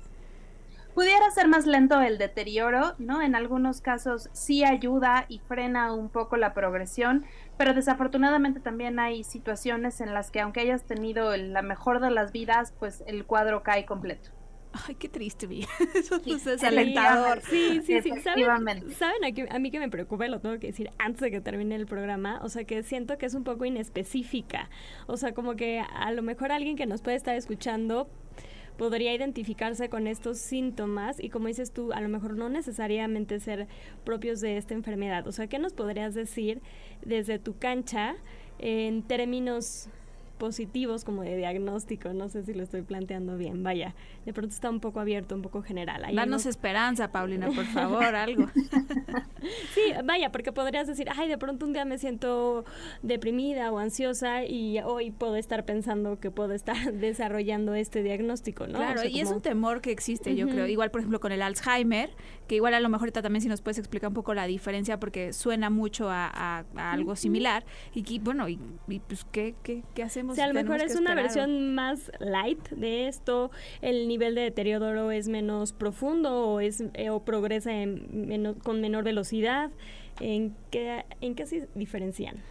Pudiera 0.99 1.31
ser 1.31 1.47
más 1.47 1.65
lento 1.65 2.01
el 2.01 2.19
deterioro, 2.19 2.97
¿no? 2.99 3.23
En 3.23 3.37
algunos 3.37 3.81
casos 3.81 4.31
sí 4.33 4.65
ayuda 4.65 5.27
y 5.29 5.39
frena 5.39 5.93
un 5.93 6.09
poco 6.09 6.37
la 6.37 6.55
progresión, 6.55 7.25
pero 7.57 7.73
desafortunadamente 7.73 8.59
también 8.59 8.99
hay 8.99 9.23
situaciones 9.23 10.01
en 10.01 10.13
las 10.13 10.33
que 10.33 10.41
aunque 10.41 10.59
hayas 10.59 10.83
tenido 10.89 11.37
la 11.37 11.63
mejor 11.63 12.01
de 12.01 12.11
las 12.11 12.33
vidas, 12.33 12.75
pues 12.81 13.05
el 13.07 13.25
cuadro 13.27 13.63
cae 13.63 13.87
completo. 13.87 14.31
Ay, 14.73 14.97
qué 14.97 15.09
triste, 15.09 15.47
Eso 15.95 16.17
es 16.27 16.45
desalentador. 16.45 17.43
Sí, 17.43 17.81
sí, 17.87 18.03
sí. 18.03 18.11
¿Saben, 18.21 18.91
¿saben 18.91 19.25
a, 19.25 19.55
a, 19.55 19.59
mí 19.61 19.71
que 19.71 19.79
me 19.79 19.89
preocupa, 19.89 20.27
lo 20.27 20.41
tengo 20.41 20.59
que 20.59 20.67
decir 20.67 20.91
antes 20.99 21.21
de 21.21 21.31
que 21.31 21.41
termine 21.41 21.77
el 21.77 21.87
programa? 21.87 22.41
O 22.43 22.49
sea, 22.49 22.65
que 22.65 22.83
siento 22.83 23.19
que 23.19 23.27
es 23.27 23.35
un 23.35 23.45
poco 23.45 23.65
inespecífica. 23.65 24.69
O 25.07 25.17
sea, 25.17 25.33
como 25.33 25.55
que 25.55 25.79
a 25.79 26.11
lo 26.11 26.23
mejor 26.23 26.51
alguien 26.51 26.75
que 26.75 26.87
nos 26.87 27.03
puede 27.03 27.17
estar 27.17 27.37
escuchando 27.37 28.11
podría 28.79 29.13
identificarse 29.13 29.91
con 29.91 30.07
estos 30.07 30.39
síntomas 30.39 31.19
y 31.21 31.29
como 31.29 31.49
dices 31.49 31.73
tú, 31.73 31.93
a 31.93 32.01
lo 32.01 32.09
mejor 32.09 32.37
no 32.37 32.49
necesariamente 32.49 33.41
ser 33.41 33.67
propios 34.05 34.41
de 34.41 34.57
esta 34.57 34.73
enfermedad. 34.73 35.27
O 35.27 35.33
sea, 35.33 35.49
¿qué 35.49 35.59
nos 35.59 35.75
podrías 35.75 36.15
decir 36.15 36.63
desde 37.05 37.39
tu 37.39 37.59
cancha 37.59 38.15
en 38.59 39.03
términos 39.03 39.91
positivos 40.39 41.05
como 41.05 41.23
de 41.23 41.37
diagnóstico, 41.37 42.13
no 42.15 42.29
sé 42.29 42.45
si 42.45 42.55
lo 42.55 42.63
estoy 42.63 42.83
planteando 42.83 43.37
bien, 43.37 43.63
vaya, 43.63 43.95
de 44.25 44.33
pronto 44.33 44.55
está 44.55 44.71
un 44.71 44.81
poco 44.81 45.01
abierto, 45.01 45.35
un 45.35 45.43
poco 45.43 45.63
general. 45.63 46.05
Danos 46.15 46.47
esperanza, 46.47 47.11
Paulina, 47.11 47.49
por 47.49 47.65
favor, 47.75 48.15
algo. 48.15 48.47
sí, 49.75 49.83
vaya, 50.05 50.31
porque 50.33 50.53
podrías 50.53 50.87
decir, 50.87 51.09
ay, 51.15 51.29
de 51.29 51.39
pronto 51.39 51.67
un 51.67 51.73
día 51.73 51.85
me 51.85 51.99
siento 51.99 52.65
deprimida 53.03 53.73
o 53.73 53.79
ansiosa 53.79 54.45
y 54.45 54.79
hoy 54.81 55.11
puedo 55.11 55.37
estar 55.37 55.65
pensando 55.65 56.19
que 56.21 56.31
puedo 56.31 56.53
estar 56.53 56.77
desarrollando 56.93 57.75
este 57.75 58.03
diagnóstico, 58.03 58.67
¿no? 58.67 58.79
Claro, 58.79 59.05
y 59.05 59.21
es 59.21 59.31
un 59.31 59.41
temor 59.41 59.81
que 59.81 59.91
existe, 59.91 60.35
yo 60.37 60.49
creo, 60.49 60.67
igual 60.67 60.91
por 60.91 61.01
ejemplo 61.01 61.21
con 61.21 61.33
el 61.33 61.43
Alzheimer, 61.43 62.11
que 62.47 62.57
igual 62.57 62.75
a 62.75 62.81
lo 62.81 62.89
mejor 62.89 63.11
también 63.13 63.41
si 63.41 63.49
nos 63.49 63.63
puedes 63.63 63.79
explicar 63.79 64.09
un 64.09 64.15
poco 64.15 64.35
la 64.35 64.47
diferencia 64.47 65.01
porque 65.01 65.33
suena 65.33 65.71
mucho 65.71 66.09
a, 66.11 66.65
algo 66.77 67.17
similar 67.17 67.65
y, 67.95 68.19
bueno, 68.19 68.49
y, 68.49 68.59
pues 69.07 69.25
¿qué, 69.31 69.55
qué, 69.63 69.83
qué 69.95 70.03
hacemos? 70.03 70.33
O 70.33 70.37
sea, 70.37 70.45
a 70.45 70.49
lo 70.49 70.55
mejor 70.55 70.81
es 70.81 70.97
una 70.97 71.15
versión 71.15 71.75
más 71.75 72.11
light 72.19 72.69
de 72.71 73.09
esto, 73.09 73.51
el 73.81 74.09
nivel 74.09 74.35
de 74.35 74.43
deterioro 74.43 75.11
es 75.11 75.29
menos 75.29 75.73
profundo 75.73 76.49
o, 76.49 76.61
es, 76.61 76.83
eh, 76.95 77.11
o 77.11 77.25
progresa 77.25 77.73
en 77.73 78.57
con 78.63 78.81
menor 78.81 78.98
velocidad. 79.05 79.71
¿En 80.21 80.55
qué, 80.71 81.05
¿En 81.21 81.35
qué 81.35 81.47
se 81.47 81.69
diferencian? 81.75 82.43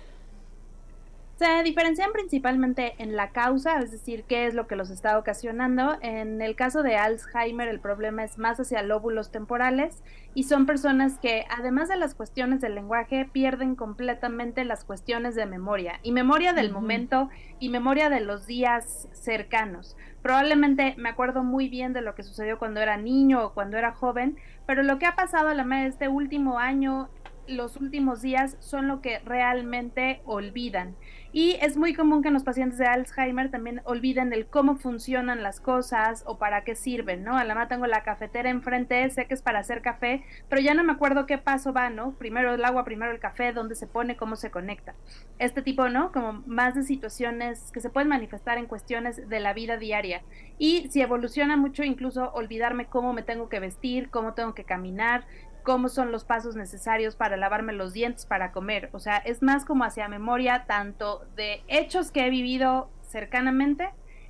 Se 1.38 1.62
diferencian 1.62 2.12
principalmente 2.14 2.96
en 2.98 3.16
la 3.16 3.30
causa, 3.30 3.80
es 3.80 3.92
decir, 3.92 4.24
qué 4.24 4.48
es 4.48 4.56
lo 4.56 4.66
que 4.66 4.76
los 4.76 4.90
está 4.90 5.20
ocasionando. 5.20 6.00
En 6.02 6.42
el 6.42 6.56
caso 6.56 6.82
de 6.82 6.96
Alzheimer, 6.96 7.68
el 7.68 7.80
problema 7.80 8.24
es 8.24 8.40
más 8.40 8.60
hacia 8.60 8.82
lóbulos 8.82 9.30
temporales 9.30 10.02
y 10.34 10.46
son 10.46 10.66
personas 10.66 11.20
que, 11.20 11.46
además 11.56 11.90
de 11.90 11.96
las 11.96 12.16
cuestiones 12.16 12.60
del 12.60 12.74
lenguaje, 12.74 13.30
pierden 13.32 13.76
completamente 13.76 14.66
las 14.66 14.84
cuestiones 14.84 15.36
de 15.36 15.46
memoria 15.46 16.00
y 16.02 16.12
memoria 16.12 16.54
del 16.54 16.72
momento 16.72 17.30
y 17.60 17.70
memoria 17.70 18.10
de 18.10 18.22
los 18.22 18.48
días 18.48 19.08
cercanos. 19.12 19.96
Probablemente 20.24 20.96
me 20.98 21.10
acuerdo 21.10 21.44
muy 21.44 21.70
bien 21.70 21.94
de 21.94 22.02
lo 22.02 22.16
que 22.16 22.24
sucedió 22.24 22.58
cuando 22.58 22.82
era 22.82 22.98
niño 22.98 23.46
o 23.46 23.54
cuando 23.54 23.78
era 23.78 23.92
joven, 23.92 24.38
pero 24.66 24.82
lo 24.82 24.98
que 24.98 25.06
ha 25.06 25.16
pasado 25.16 25.50
a 25.50 25.54
la 25.54 25.66
de 25.66 25.86
este 25.86 26.08
último 26.08 26.58
año 26.58 27.10
los 27.48 27.78
últimos 27.78 28.22
días 28.22 28.58
son 28.60 28.88
lo 28.88 29.02
que 29.02 29.20
realmente 29.20 30.22
olvidan. 30.26 30.96
Y 31.34 31.58
es 31.62 31.78
muy 31.78 31.94
común 31.94 32.24
que 32.24 32.32
los 32.32 32.44
pacientes 32.44 32.78
de 32.78 32.86
Alzheimer 32.86 33.52
también 33.52 33.82
olviden 33.84 34.34
el 34.34 34.48
cómo 34.48 34.78
funcionan 34.78 35.44
las 35.44 35.60
cosas 35.60 36.24
o 36.26 36.38
para 36.38 36.64
qué 36.64 36.76
sirven, 36.76 37.24
¿no? 37.24 37.38
A 37.38 37.44
la 37.44 37.68
tengo 37.68 37.88
la 37.88 38.04
cafetera 38.04 38.50
enfrente, 38.50 39.10
sé 39.10 39.26
que 39.26 39.34
es 39.34 39.42
para 39.42 39.60
hacer 39.60 39.82
café, 39.82 40.24
pero 40.50 40.62
ya 40.62 40.74
no 40.74 40.84
me 40.84 40.94
acuerdo 40.94 41.26
qué 41.26 41.38
paso 41.38 41.74
va, 41.74 41.90
¿no? 41.90 42.14
Primero 42.14 42.54
el 42.54 42.64
agua, 42.64 42.86
primero 42.86 43.12
el 43.12 43.20
café, 43.20 43.52
dónde 43.52 43.76
se 43.76 43.88
pone, 43.88 44.16
cómo 44.16 44.36
se 44.36 44.52
conecta. 44.52 44.94
Este 45.40 45.62
tipo, 45.62 45.90
¿no? 45.90 46.12
Como 46.12 46.44
más 46.46 46.76
de 46.76 46.84
situaciones 46.84 47.72
que 47.72 47.82
se 47.82 47.90
pueden 47.90 48.10
manifestar 48.10 48.58
en 48.58 48.68
cuestiones 48.68 49.28
de 49.28 49.40
la 49.40 49.54
vida 49.54 49.78
diaria. 49.78 50.22
Y 50.60 50.90
si 50.90 51.02
evoluciona 51.02 51.58
mucho, 51.58 51.84
incluso 51.84 52.32
olvidarme 52.34 52.86
cómo 52.86 53.14
me 53.14 53.24
tengo 53.24 53.50
que 53.50 53.60
vestir, 53.60 54.10
cómo 54.10 54.34
tengo 54.34 54.54
que 54.54 54.64
caminar, 54.64 55.26
cómo 55.68 55.90
son 55.90 56.14
los 56.14 56.24
pasos 56.24 56.56
necesarios 56.56 57.18
para 57.18 57.36
lavarme 57.36 57.74
los 57.74 57.92
dientes 57.92 58.26
para 58.26 58.54
comer. 58.54 58.90
O 58.94 59.00
sea, 59.00 59.18
es 59.18 59.44
más 59.44 59.66
como 59.66 59.84
hacia 59.84 60.08
memoria 60.08 60.64
tanto 60.66 61.26
de 61.36 61.62
hechos 61.68 62.10
que 62.10 62.26
he 62.26 62.30
vivido 62.30 62.90
cercanamente 63.02 63.90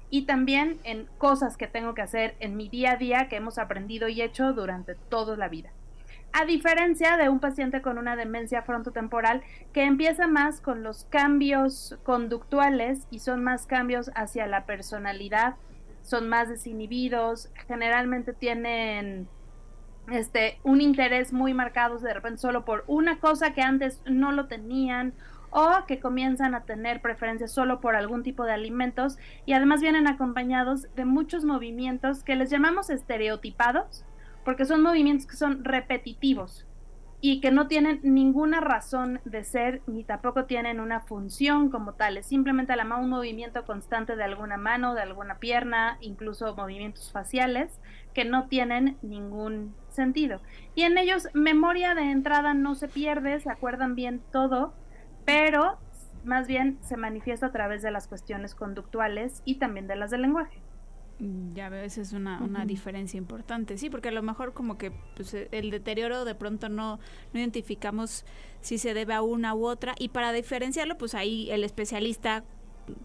y 0.10 0.24
también 0.24 0.80
en 0.84 1.06
cosas 1.20 1.56
que 1.56 1.68
tengo 1.68 1.94
que 1.94 2.02
hacer 2.02 2.36
en 2.40 2.58
mi 2.58 2.70
día 2.70 2.94
a 2.94 2.96
día 2.96 3.28
que 3.30 3.36
hemos 3.36 3.60
aprendido 3.60 4.08
y 4.08 4.24
hecho 4.24 4.54
durante 4.54 4.96
toda 4.96 5.38
la 5.38 5.48
vida. 5.48 5.70
A 6.34 6.46
diferencia 6.46 7.18
de 7.18 7.30
un 7.30 7.40
paciente 7.40 7.84
con 7.84 8.00
una 8.00 8.16
demencia 8.16 8.64
frontotemporal 8.64 9.44
que 9.74 9.84
empieza 9.84 10.26
más 10.26 10.60
con 10.60 10.82
los 10.82 11.04
cambios 11.04 12.00
conductuales 12.02 13.06
y 13.12 13.20
son 13.20 13.44
más 13.44 13.68
cambios 13.68 14.10
hacia 14.16 14.48
la 14.48 14.66
personalidad, 14.66 15.54
son 16.02 16.30
más 16.30 16.50
desinhibidos, 16.50 17.52
generalmente 17.68 18.34
tienen 18.34 19.28
este, 20.12 20.60
un 20.64 20.82
interés 20.82 21.34
muy 21.34 21.54
marcado 21.54 21.98
de 22.00 22.14
repente 22.14 22.40
solo 22.40 22.66
por 22.66 22.84
una 22.88 23.20
cosa 23.20 23.54
que 23.54 23.62
antes 23.62 24.02
no 24.06 24.32
lo 24.32 24.48
tenían 24.48 25.14
o 25.50 25.86
que 25.88 26.00
comienzan 26.00 26.56
a 26.56 26.64
tener 26.64 27.02
preferencia 27.02 27.48
solo 27.48 27.80
por 27.80 27.96
algún 27.96 28.24
tipo 28.24 28.44
de 28.44 28.54
alimentos 28.54 29.18
y 29.46 29.54
además 29.54 29.82
vienen 29.82 30.08
acompañados 30.08 30.88
de 30.96 31.06
muchos 31.06 31.46
movimientos 31.46 32.24
que 32.24 32.36
les 32.36 32.50
llamamos 32.50 32.90
estereotipados 32.90 34.04
porque 34.44 34.66
son 34.66 34.82
movimientos 34.82 35.28
que 35.28 35.36
son 35.36 35.64
repetitivos. 35.64 36.66
y 37.20 37.42
que 37.42 37.50
no 37.50 37.68
tienen 37.68 38.00
ninguna 38.04 38.62
razón 38.62 39.20
de 39.26 39.44
ser 39.44 39.82
ni 39.88 40.04
tampoco 40.04 40.46
tienen 40.46 40.80
una 40.80 41.00
función 41.00 41.70
como 41.72 41.94
tales, 41.94 42.28
simplemente 42.28 42.76
la 42.76 42.84
un 42.96 43.10
movimiento 43.10 43.66
constante 43.66 44.16
de 44.16 44.24
alguna 44.24 44.58
mano, 44.58 44.94
de 44.94 45.02
alguna 45.02 45.40
pierna, 45.40 45.98
incluso 46.00 46.56
movimientos 46.56 47.12
faciales 47.12 47.80
que 48.14 48.24
no 48.24 48.48
tienen 48.48 48.98
ningún 49.02 49.74
sentido. 49.98 50.42
Y 50.76 50.84
en 50.84 50.98
ellos 50.98 51.28
memoria 51.34 51.94
de 51.94 52.10
entrada 52.12 52.54
no 52.54 52.76
se 52.76 52.88
pierde, 52.88 53.40
se 53.42 53.50
acuerdan 53.52 53.96
bien 53.96 54.22
todo, 54.32 54.74
pero 55.26 55.78
más 56.24 56.48
bien 56.48 56.78
se 56.82 56.96
manifiesta 56.96 57.48
a 57.48 57.52
través 57.52 57.82
de 57.82 57.92
las 57.92 58.08
cuestiones 58.08 58.56
conductuales 58.56 59.42
y 59.44 59.56
también 59.56 59.88
de 59.88 59.98
las 59.98 60.12
del 60.12 60.22
lenguaje. 60.22 60.62
Mm, 61.20 61.54
ya 61.54 61.70
veo, 61.70 61.84
esa 61.84 62.02
es 62.02 62.14
una, 62.14 62.40
una 62.42 62.66
diferencia 62.66 63.18
importante. 63.18 63.78
Sí, 63.78 63.90
porque 63.90 64.10
a 64.10 64.12
lo 64.12 64.22
mejor 64.22 64.54
como 64.54 64.78
que 64.78 64.92
pues, 65.16 65.34
e, 65.34 65.50
el 65.52 65.72
deterioro 65.72 66.26
de 66.26 66.36
pronto 66.36 66.70
no, 66.70 67.00
no 67.34 67.40
identificamos 67.40 68.26
si 68.62 68.78
se 68.78 68.94
debe 68.94 69.14
a 69.14 69.22
una 69.22 69.56
u 69.56 69.66
otra. 69.66 69.96
Y 69.98 70.10
para 70.10 70.32
diferenciarlo, 70.32 70.98
pues 70.98 71.16
ahí 71.16 71.50
el 71.52 71.64
especialista 71.64 72.44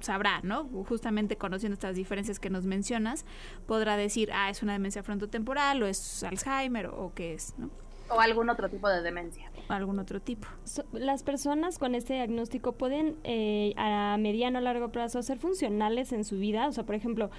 sabrá, 0.01 0.41
¿no? 0.43 0.65
Justamente 0.89 1.37
conociendo 1.37 1.75
estas 1.75 1.97
diferencias 1.97 2.39
que 2.39 2.51
nos 2.51 2.67
mencionas, 2.67 3.25
podrá 3.67 3.97
decir, 3.97 4.31
ah, 4.33 4.51
es 4.51 4.63
una 4.63 4.73
demencia 4.73 5.03
frontotemporal 5.03 5.83
o 5.83 5.87
es 5.87 6.25
Alzheimer 6.25 6.87
o, 6.87 7.07
o 7.07 7.15
qué 7.15 7.35
es, 7.35 7.55
¿no? 7.59 7.71
O 8.11 8.21
algún 8.21 8.51
otro 8.51 8.69
tipo 8.69 8.89
de 8.89 9.03
demencia 9.03 9.51
algún 9.69 9.99
otro 9.99 10.21
tipo. 10.21 10.47
las 10.93 11.23
personas 11.23 11.79
con 11.79 11.95
este 11.95 12.15
diagnóstico 12.15 12.73
pueden 12.73 13.17
eh, 13.25 13.73
a 13.77 14.17
mediano 14.19 14.59
o 14.59 14.63
largo 14.63 14.91
plazo 14.91 15.23
ser 15.23 15.39
funcionales 15.39 16.13
en 16.13 16.25
su 16.25 16.39
vida. 16.39 16.69
O 16.69 16.73
sea, 16.73 16.85
por 16.85 16.95
ejemplo, 16.95 17.31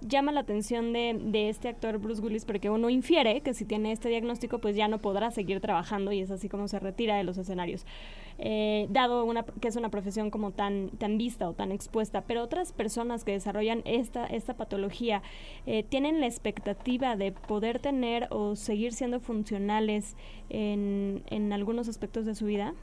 llama 0.00 0.32
la 0.32 0.40
atención 0.40 0.92
de, 0.92 1.18
de, 1.20 1.48
este 1.48 1.68
actor 1.68 1.98
Bruce 1.98 2.22
Willis 2.22 2.44
porque 2.44 2.70
uno 2.70 2.90
infiere 2.90 3.40
que 3.40 3.54
si 3.54 3.64
tiene 3.64 3.92
este 3.92 4.08
diagnóstico 4.08 4.58
pues 4.58 4.76
ya 4.76 4.88
no 4.88 4.98
podrá 4.98 5.30
seguir 5.30 5.60
trabajando 5.60 6.12
y 6.12 6.20
es 6.20 6.30
así 6.30 6.48
como 6.48 6.68
se 6.68 6.78
retira 6.78 7.16
de 7.16 7.24
los 7.24 7.38
escenarios. 7.38 7.84
Eh, 8.38 8.86
dado 8.90 9.24
una, 9.24 9.44
que 9.44 9.68
es 9.68 9.76
una 9.76 9.90
profesión 9.90 10.30
como 10.30 10.50
tan, 10.50 10.90
tan 10.90 11.18
vista 11.18 11.48
o 11.48 11.52
tan 11.52 11.70
expuesta, 11.70 12.22
pero 12.22 12.42
otras 12.42 12.72
personas 12.72 13.24
que 13.24 13.32
desarrollan 13.32 13.82
esta, 13.84 14.26
esta 14.26 14.54
patología 14.54 15.22
eh, 15.66 15.82
tienen 15.82 16.20
la 16.20 16.26
expectativa 16.26 17.16
de 17.16 17.32
poder 17.32 17.78
tener 17.78 18.28
o 18.30 18.56
seguir 18.56 18.94
siendo 18.94 19.20
funcionales 19.20 20.16
en, 20.48 21.22
en 21.26 21.52
algunos 21.52 21.88
aspectos 21.88 22.26
de 22.26 22.34
su 22.34 22.46
vida. 22.46 22.74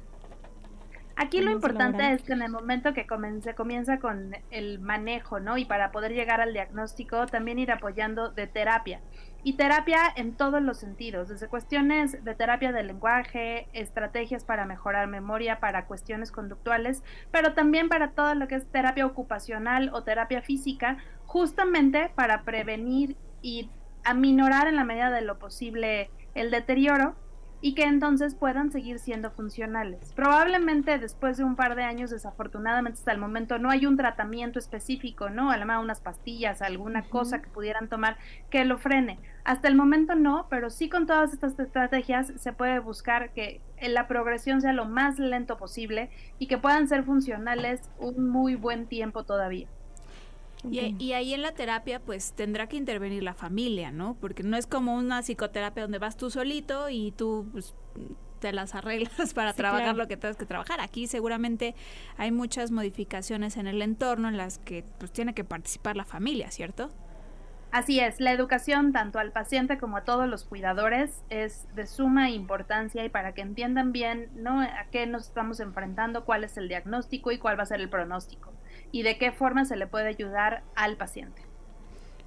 Aquí 1.22 1.41
lo 1.41 1.51
importante 1.51 2.13
es 2.13 2.24
que 2.24 2.31
en 2.31 2.41
el 2.41 2.50
momento 2.50 2.93
que 2.93 3.05
se 3.41 3.53
comienza 3.53 4.00
con 4.00 4.38
el 4.51 4.79
manejo, 4.79 5.41
¿no? 5.41 5.58
Y 5.58 5.65
para 5.65 5.91
poder 5.91 6.13
llegar 6.13 6.39
al 6.39 6.53
diagnóstico, 6.53 7.25
también 7.25 7.60
ir 7.60 7.74
apoyando 7.74 8.29
de 8.29 8.48
terapia. 8.48 9.01
Y 9.43 9.58
terapia 9.58 10.00
en 10.15 10.31
todos 10.31 10.62
los 10.62 10.77
sentidos, 10.77 11.27
desde 11.27 11.50
cuestiones 11.50 12.24
de 12.24 12.36
terapia 12.36 12.72
del 12.72 12.88
lenguaje, 12.88 13.67
estrategias 13.74 14.46
para 14.46 14.65
mejorar 14.65 15.08
memoria, 15.08 15.60
para 15.60 15.88
cuestiones 15.88 16.31
conductuales, 16.31 17.03
pero 17.31 17.53
también 17.53 17.89
para 17.89 18.12
todo 18.12 18.34
lo 18.34 18.48
que 18.48 18.55
es 18.55 18.65
terapia 18.72 19.05
ocupacional 19.05 19.89
o 19.91 20.03
terapia 20.03 20.41
física, 20.41 21.00
justamente 21.25 22.12
para 22.15 22.43
prevenir 22.43 23.17
y 23.41 23.69
aminorar 24.05 24.69
en 24.69 24.77
la 24.77 24.86
medida 24.86 25.12
de 25.12 25.19
lo 25.19 25.38
posible 25.38 26.10
el 26.34 26.50
deterioro 26.50 27.17
y 27.62 27.75
que 27.75 27.84
entonces 27.84 28.36
puedan 28.36 28.72
seguir 28.72 29.00
siendo 29.00 29.32
funcionales. 29.32 30.13
Probablemente 30.16 30.98
después 30.98 31.38
de 31.38 31.44
un 31.44 31.56
par 31.56 31.75
de 31.75 31.84
años, 31.84 32.10
desafortunadamente 32.10 33.00
hasta 33.00 33.12
el 33.12 33.18
momento, 33.18 33.60
no 33.60 33.70
hay 33.70 33.86
un 33.86 33.98
tratamiento 33.98 34.60
específico, 34.60 35.30
¿no? 35.30 35.51
A 35.51 35.80
unas 35.80 36.01
pastillas, 36.01 36.62
alguna 36.62 37.04
cosa 37.04 37.42
que 37.42 37.50
pudieran 37.50 37.89
tomar 37.89 38.18
que 38.50 38.66
lo 38.66 38.78
frene. 38.78 39.20
Hasta 39.44 39.68
el 39.68 39.75
momento 39.75 40.16
no, 40.16 40.48
pero 40.50 40.70
sí 40.70 40.89
con 40.89 41.06
todas 41.06 41.34
estas 41.34 41.60
estrategias 41.60 42.34
se 42.38 42.54
puede 42.54 42.80
buscar 42.80 43.32
que 43.32 43.62
la 43.82 44.08
progresión 44.08 44.62
sea 44.62 44.74
lo 44.74 44.86
más 44.86 45.20
lento 45.20 45.58
posible 45.58 46.10
y 46.39 46.48
que 46.48 46.58
puedan 46.58 46.88
ser 46.88 47.04
funcionales 47.04 47.89
un 48.00 48.30
muy 48.30 48.56
buen 48.56 48.88
tiempo 48.88 49.24
todavía. 49.24 49.68
Y, 50.70 51.13
ahí 51.13 51.34
en 51.34 51.42
la 51.42 51.54
terapia, 51.54 52.01
pues 52.01 52.34
tendrá 52.34 52.68
que 52.68 52.75
intervenir 52.75 53.24
la 53.24 53.34
familia, 53.34 53.92
¿no? 53.92 54.18
Porque 54.20 54.44
no 54.44 54.58
es 54.58 54.68
como 54.68 54.96
una 54.96 55.22
psicoterapia 55.22 55.84
donde 55.84 56.00
vas 56.00 56.18
tú 56.18 56.30
solito 56.30 56.89
y 56.89 57.12
tú 57.12 57.48
pues, 57.51 57.75
te 58.39 58.51
las 58.51 58.75
arreglas 58.75 59.34
para 59.34 59.54
trabajar 59.54 59.96
lo 59.96 60.08
que 60.08 60.18
tengas 60.18 60.36
que 60.36 60.46
trabajar. 60.46 60.82
Aquí 60.82 61.08
seguramente 61.08 61.75
hay 62.18 62.32
muchas 62.32 62.72
modificaciones 62.72 63.56
en 63.56 63.68
el 63.68 63.82
entorno 63.82 64.28
en 64.28 64.38
las 64.38 64.60
que 64.60 64.84
pues 64.98 65.12
tiene 65.12 65.34
que 65.34 65.46
participar 65.46 65.96
la 65.96 66.06
familia, 66.06 66.51
¿cierto? 66.51 66.89
Así 67.72 68.00
es, 68.00 68.20
la 68.20 68.32
educación 68.32 68.94
tanto 68.94 69.20
al 69.20 69.32
paciente 69.32 69.78
como 69.78 69.98
a 69.98 70.04
todos 70.04 70.28
los 70.28 70.43
cuidadores 70.43 71.24
es 71.30 71.67
de 71.76 71.86
suma 71.86 72.32
importancia 72.32 73.06
y 73.06 73.10
para 73.10 73.34
que 73.34 73.41
entiendan 73.41 73.91
bien 73.91 74.32
¿no? 74.34 74.60
a 74.60 74.88
qué 74.91 75.06
nos 75.06 75.28
estamos 75.28 75.60
enfrentando, 75.60 76.26
cuál 76.26 76.43
es 76.43 76.58
el 76.58 76.67
diagnóstico 76.67 77.32
y 77.32 77.38
cuál 77.38 77.60
va 77.60 77.63
a 77.63 77.67
ser 77.67 77.80
el 77.80 77.89
pronóstico 77.89 78.52
y 78.91 79.03
de 79.03 79.17
qué 79.17 79.32
forma 79.32 79.65
se 79.65 79.75
le 79.75 79.88
puede 79.88 80.08
ayudar 80.08 80.63
al 80.75 80.97
paciente. 80.97 81.41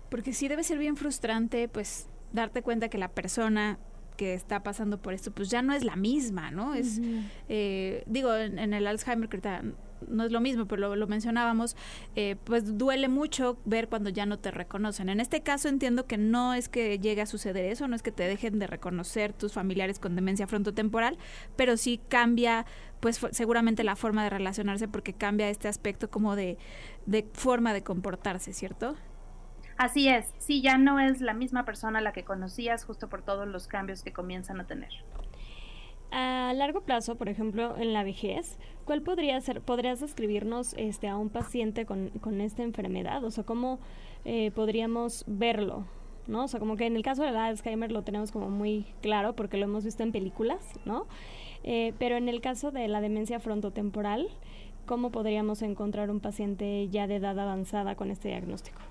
Porque 0.08 0.32
sí 0.32 0.48
debe 0.48 0.62
ser 0.62 0.78
bien 0.78 0.96
frustrante, 0.96 1.68
pues, 1.68 2.08
darte 2.32 2.62
cuenta 2.62 2.88
que 2.88 2.98
la 2.98 3.08
persona 3.08 3.78
que 4.16 4.34
está 4.34 4.62
pasando 4.62 5.00
por 5.00 5.14
esto, 5.14 5.32
pues 5.32 5.50
ya 5.50 5.62
no 5.62 5.72
es 5.74 5.84
la 5.84 5.96
misma, 5.96 6.50
¿no? 6.50 6.74
Es, 6.74 7.00
eh, 7.48 8.04
digo, 8.06 8.34
en, 8.34 8.58
el 8.74 8.86
Alzheimer, 8.86 9.28
que 9.28 9.40
no 10.08 10.24
es 10.24 10.32
lo 10.32 10.40
mismo, 10.40 10.66
pero 10.66 10.94
lo, 10.96 11.06
mencionábamos, 11.06 11.76
eh, 12.14 12.36
pues 12.44 12.78
duele 12.78 13.08
mucho 13.08 13.58
ver 13.64 13.88
cuando 13.88 14.10
ya 14.10 14.26
no 14.26 14.38
te 14.38 14.50
reconocen. 14.50 15.08
En 15.08 15.20
este 15.20 15.42
caso 15.42 15.68
entiendo 15.68 16.06
que 16.06 16.18
no 16.18 16.54
es 16.54 16.68
que 16.68 16.98
llegue 16.98 17.22
a 17.22 17.26
suceder 17.26 17.64
eso, 17.66 17.88
no 17.88 17.96
es 17.96 18.02
que 18.02 18.12
te 18.12 18.24
dejen 18.24 18.58
de 18.58 18.66
reconocer 18.66 19.32
tus 19.32 19.52
familiares 19.52 19.98
con 19.98 20.14
demencia 20.14 20.46
frontotemporal, 20.46 21.18
pero 21.56 21.76
sí 21.76 22.00
cambia 22.08 22.66
pues 23.00 23.20
seguramente 23.32 23.82
la 23.82 23.96
forma 23.96 24.22
de 24.22 24.30
relacionarse 24.30 24.86
porque 24.86 25.12
cambia 25.12 25.48
este 25.48 25.66
aspecto 25.66 26.08
como 26.08 26.36
de, 26.36 26.56
de 27.06 27.28
forma 27.32 27.72
de 27.72 27.82
comportarse, 27.82 28.52
¿cierto? 28.52 28.94
Así 29.76 30.08
es, 30.08 30.32
sí, 30.38 30.62
ya 30.62 30.78
no 30.78 31.00
es 31.00 31.20
la 31.20 31.34
misma 31.34 31.64
persona 31.64 32.00
la 32.00 32.12
que 32.12 32.24
conocías 32.24 32.84
justo 32.84 33.08
por 33.08 33.22
todos 33.22 33.48
los 33.48 33.66
cambios 33.66 34.02
que 34.02 34.12
comienzan 34.12 34.60
a 34.60 34.66
tener. 34.66 34.90
A 36.14 36.52
largo 36.54 36.82
plazo, 36.82 37.16
por 37.16 37.30
ejemplo, 37.30 37.74
en 37.78 37.94
la 37.94 38.04
vejez, 38.04 38.58
¿cuál 38.84 39.00
podría 39.00 39.40
ser, 39.40 39.62
podrías 39.62 39.98
describirnos 39.98 40.74
este, 40.74 41.08
a 41.08 41.16
un 41.16 41.30
paciente 41.30 41.86
con, 41.86 42.10
con 42.20 42.42
esta 42.42 42.62
enfermedad? 42.62 43.24
O 43.24 43.30
sea, 43.30 43.44
¿cómo 43.44 43.78
eh, 44.26 44.50
podríamos 44.50 45.24
verlo? 45.26 45.86
¿no? 46.26 46.44
O 46.44 46.48
sea, 46.48 46.60
como 46.60 46.76
que 46.76 46.84
en 46.84 46.96
el 46.96 47.02
caso 47.02 47.22
del 47.22 47.34
Alzheimer 47.34 47.90
lo 47.90 48.02
tenemos 48.02 48.30
como 48.30 48.50
muy 48.50 48.84
claro 49.00 49.34
porque 49.34 49.56
lo 49.56 49.64
hemos 49.64 49.86
visto 49.86 50.02
en 50.02 50.12
películas, 50.12 50.60
¿no? 50.84 51.06
Eh, 51.64 51.94
pero 51.98 52.16
en 52.16 52.28
el 52.28 52.42
caso 52.42 52.70
de 52.70 52.88
la 52.88 53.00
demencia 53.00 53.40
frontotemporal, 53.40 54.28
¿cómo 54.84 55.10
podríamos 55.10 55.62
encontrar 55.62 56.10
un 56.10 56.20
paciente 56.20 56.88
ya 56.90 57.06
de 57.06 57.16
edad 57.16 57.38
avanzada 57.38 57.94
con 57.94 58.10
este 58.10 58.28
diagnóstico? 58.28 58.82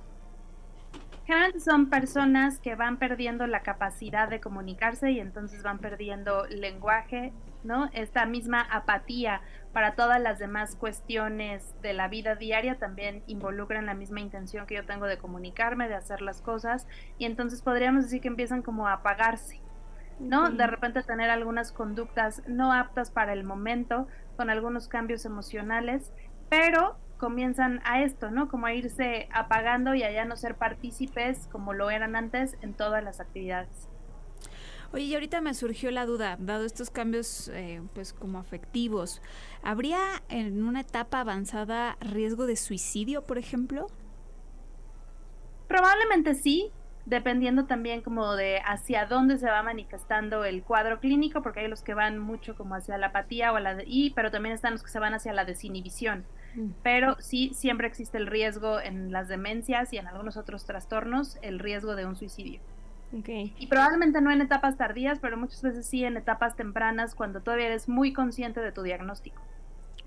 Generalmente 1.31 1.61
son 1.61 1.89
personas 1.89 2.59
que 2.59 2.75
van 2.75 2.97
perdiendo 2.97 3.47
la 3.47 3.61
capacidad 3.61 4.27
de 4.27 4.41
comunicarse 4.41 5.11
y 5.11 5.21
entonces 5.21 5.63
van 5.63 5.79
perdiendo 5.79 6.45
lenguaje, 6.47 7.31
¿no? 7.63 7.89
Esta 7.93 8.25
misma 8.25 8.59
apatía 8.59 9.39
para 9.71 9.95
todas 9.95 10.19
las 10.19 10.39
demás 10.39 10.75
cuestiones 10.75 11.73
de 11.81 11.93
la 11.93 12.09
vida 12.09 12.35
diaria 12.35 12.79
también 12.79 13.23
involucran 13.27 13.85
la 13.85 13.93
misma 13.93 14.19
intención 14.19 14.65
que 14.65 14.75
yo 14.75 14.85
tengo 14.85 15.05
de 15.05 15.17
comunicarme, 15.19 15.87
de 15.87 15.95
hacer 15.95 16.21
las 16.21 16.41
cosas 16.41 16.85
y 17.17 17.23
entonces 17.23 17.61
podríamos 17.61 18.03
decir 18.03 18.19
que 18.19 18.27
empiezan 18.27 18.61
como 18.61 18.89
a 18.89 18.93
apagarse, 18.95 19.61
¿no? 20.19 20.49
De 20.49 20.67
repente 20.67 21.01
tener 21.01 21.29
algunas 21.29 21.71
conductas 21.71 22.43
no 22.45 22.73
aptas 22.73 23.09
para 23.09 23.31
el 23.31 23.45
momento, 23.45 24.05
con 24.35 24.49
algunos 24.49 24.89
cambios 24.89 25.23
emocionales, 25.23 26.11
pero 26.49 26.97
comienzan 27.21 27.81
a 27.85 28.01
esto, 28.01 28.31
¿no? 28.31 28.49
Como 28.49 28.65
a 28.65 28.73
irse 28.73 29.29
apagando 29.31 29.93
y 29.93 30.01
a 30.01 30.11
ya 30.11 30.25
no 30.25 30.35
ser 30.35 30.55
partícipes 30.55 31.47
como 31.51 31.71
lo 31.71 31.91
eran 31.91 32.15
antes 32.15 32.57
en 32.61 32.73
todas 32.73 33.03
las 33.03 33.19
actividades. 33.19 33.87
Oye, 34.91 35.03
y 35.03 35.13
ahorita 35.13 35.39
me 35.39 35.53
surgió 35.53 35.91
la 35.91 36.07
duda, 36.07 36.35
dado 36.39 36.65
estos 36.65 36.89
cambios 36.89 37.47
eh, 37.49 37.79
pues 37.93 38.11
como 38.11 38.39
afectivos, 38.39 39.21
¿habría 39.61 39.99
en 40.29 40.63
una 40.63 40.81
etapa 40.81 41.19
avanzada 41.19 41.95
riesgo 42.01 42.47
de 42.47 42.55
suicidio, 42.55 43.21
por 43.21 43.37
ejemplo? 43.37 43.85
Probablemente 45.67 46.33
sí, 46.33 46.71
dependiendo 47.05 47.65
también 47.67 48.01
como 48.01 48.35
de 48.35 48.61
hacia 48.65 49.05
dónde 49.05 49.37
se 49.37 49.45
va 49.45 49.61
manifestando 49.61 50.43
el 50.43 50.63
cuadro 50.63 50.99
clínico, 50.99 51.43
porque 51.43 51.59
hay 51.59 51.67
los 51.67 51.83
que 51.83 51.93
van 51.93 52.17
mucho 52.17 52.55
como 52.55 52.73
hacia 52.73 52.97
la 52.97 53.07
apatía 53.07 53.53
o 53.53 53.59
la 53.59 53.75
de, 53.75 53.83
y, 53.85 54.09
pero 54.09 54.31
también 54.31 54.55
están 54.55 54.73
los 54.73 54.81
que 54.81 54.89
se 54.89 54.99
van 54.99 55.13
hacia 55.13 55.33
la 55.33 55.45
desinhibición. 55.45 56.25
Pero 56.83 57.15
sí, 57.19 57.51
siempre 57.53 57.87
existe 57.87 58.17
el 58.17 58.27
riesgo 58.27 58.79
en 58.79 59.11
las 59.11 59.27
demencias 59.27 59.93
y 59.93 59.97
en 59.97 60.07
algunos 60.07 60.37
otros 60.37 60.65
trastornos, 60.65 61.37
el 61.41 61.59
riesgo 61.59 61.95
de 61.95 62.05
un 62.05 62.15
suicidio. 62.15 62.59
Y 63.13 63.67
probablemente 63.67 64.21
no 64.21 64.31
en 64.31 64.41
etapas 64.41 64.77
tardías, 64.77 65.19
pero 65.19 65.37
muchas 65.37 65.61
veces 65.61 65.85
sí 65.85 66.03
en 66.03 66.15
etapas 66.15 66.55
tempranas, 66.55 67.13
cuando 67.13 67.41
todavía 67.41 67.67
eres 67.67 67.89
muy 67.89 68.13
consciente 68.13 68.61
de 68.61 68.71
tu 68.71 68.83
diagnóstico. 68.83 69.41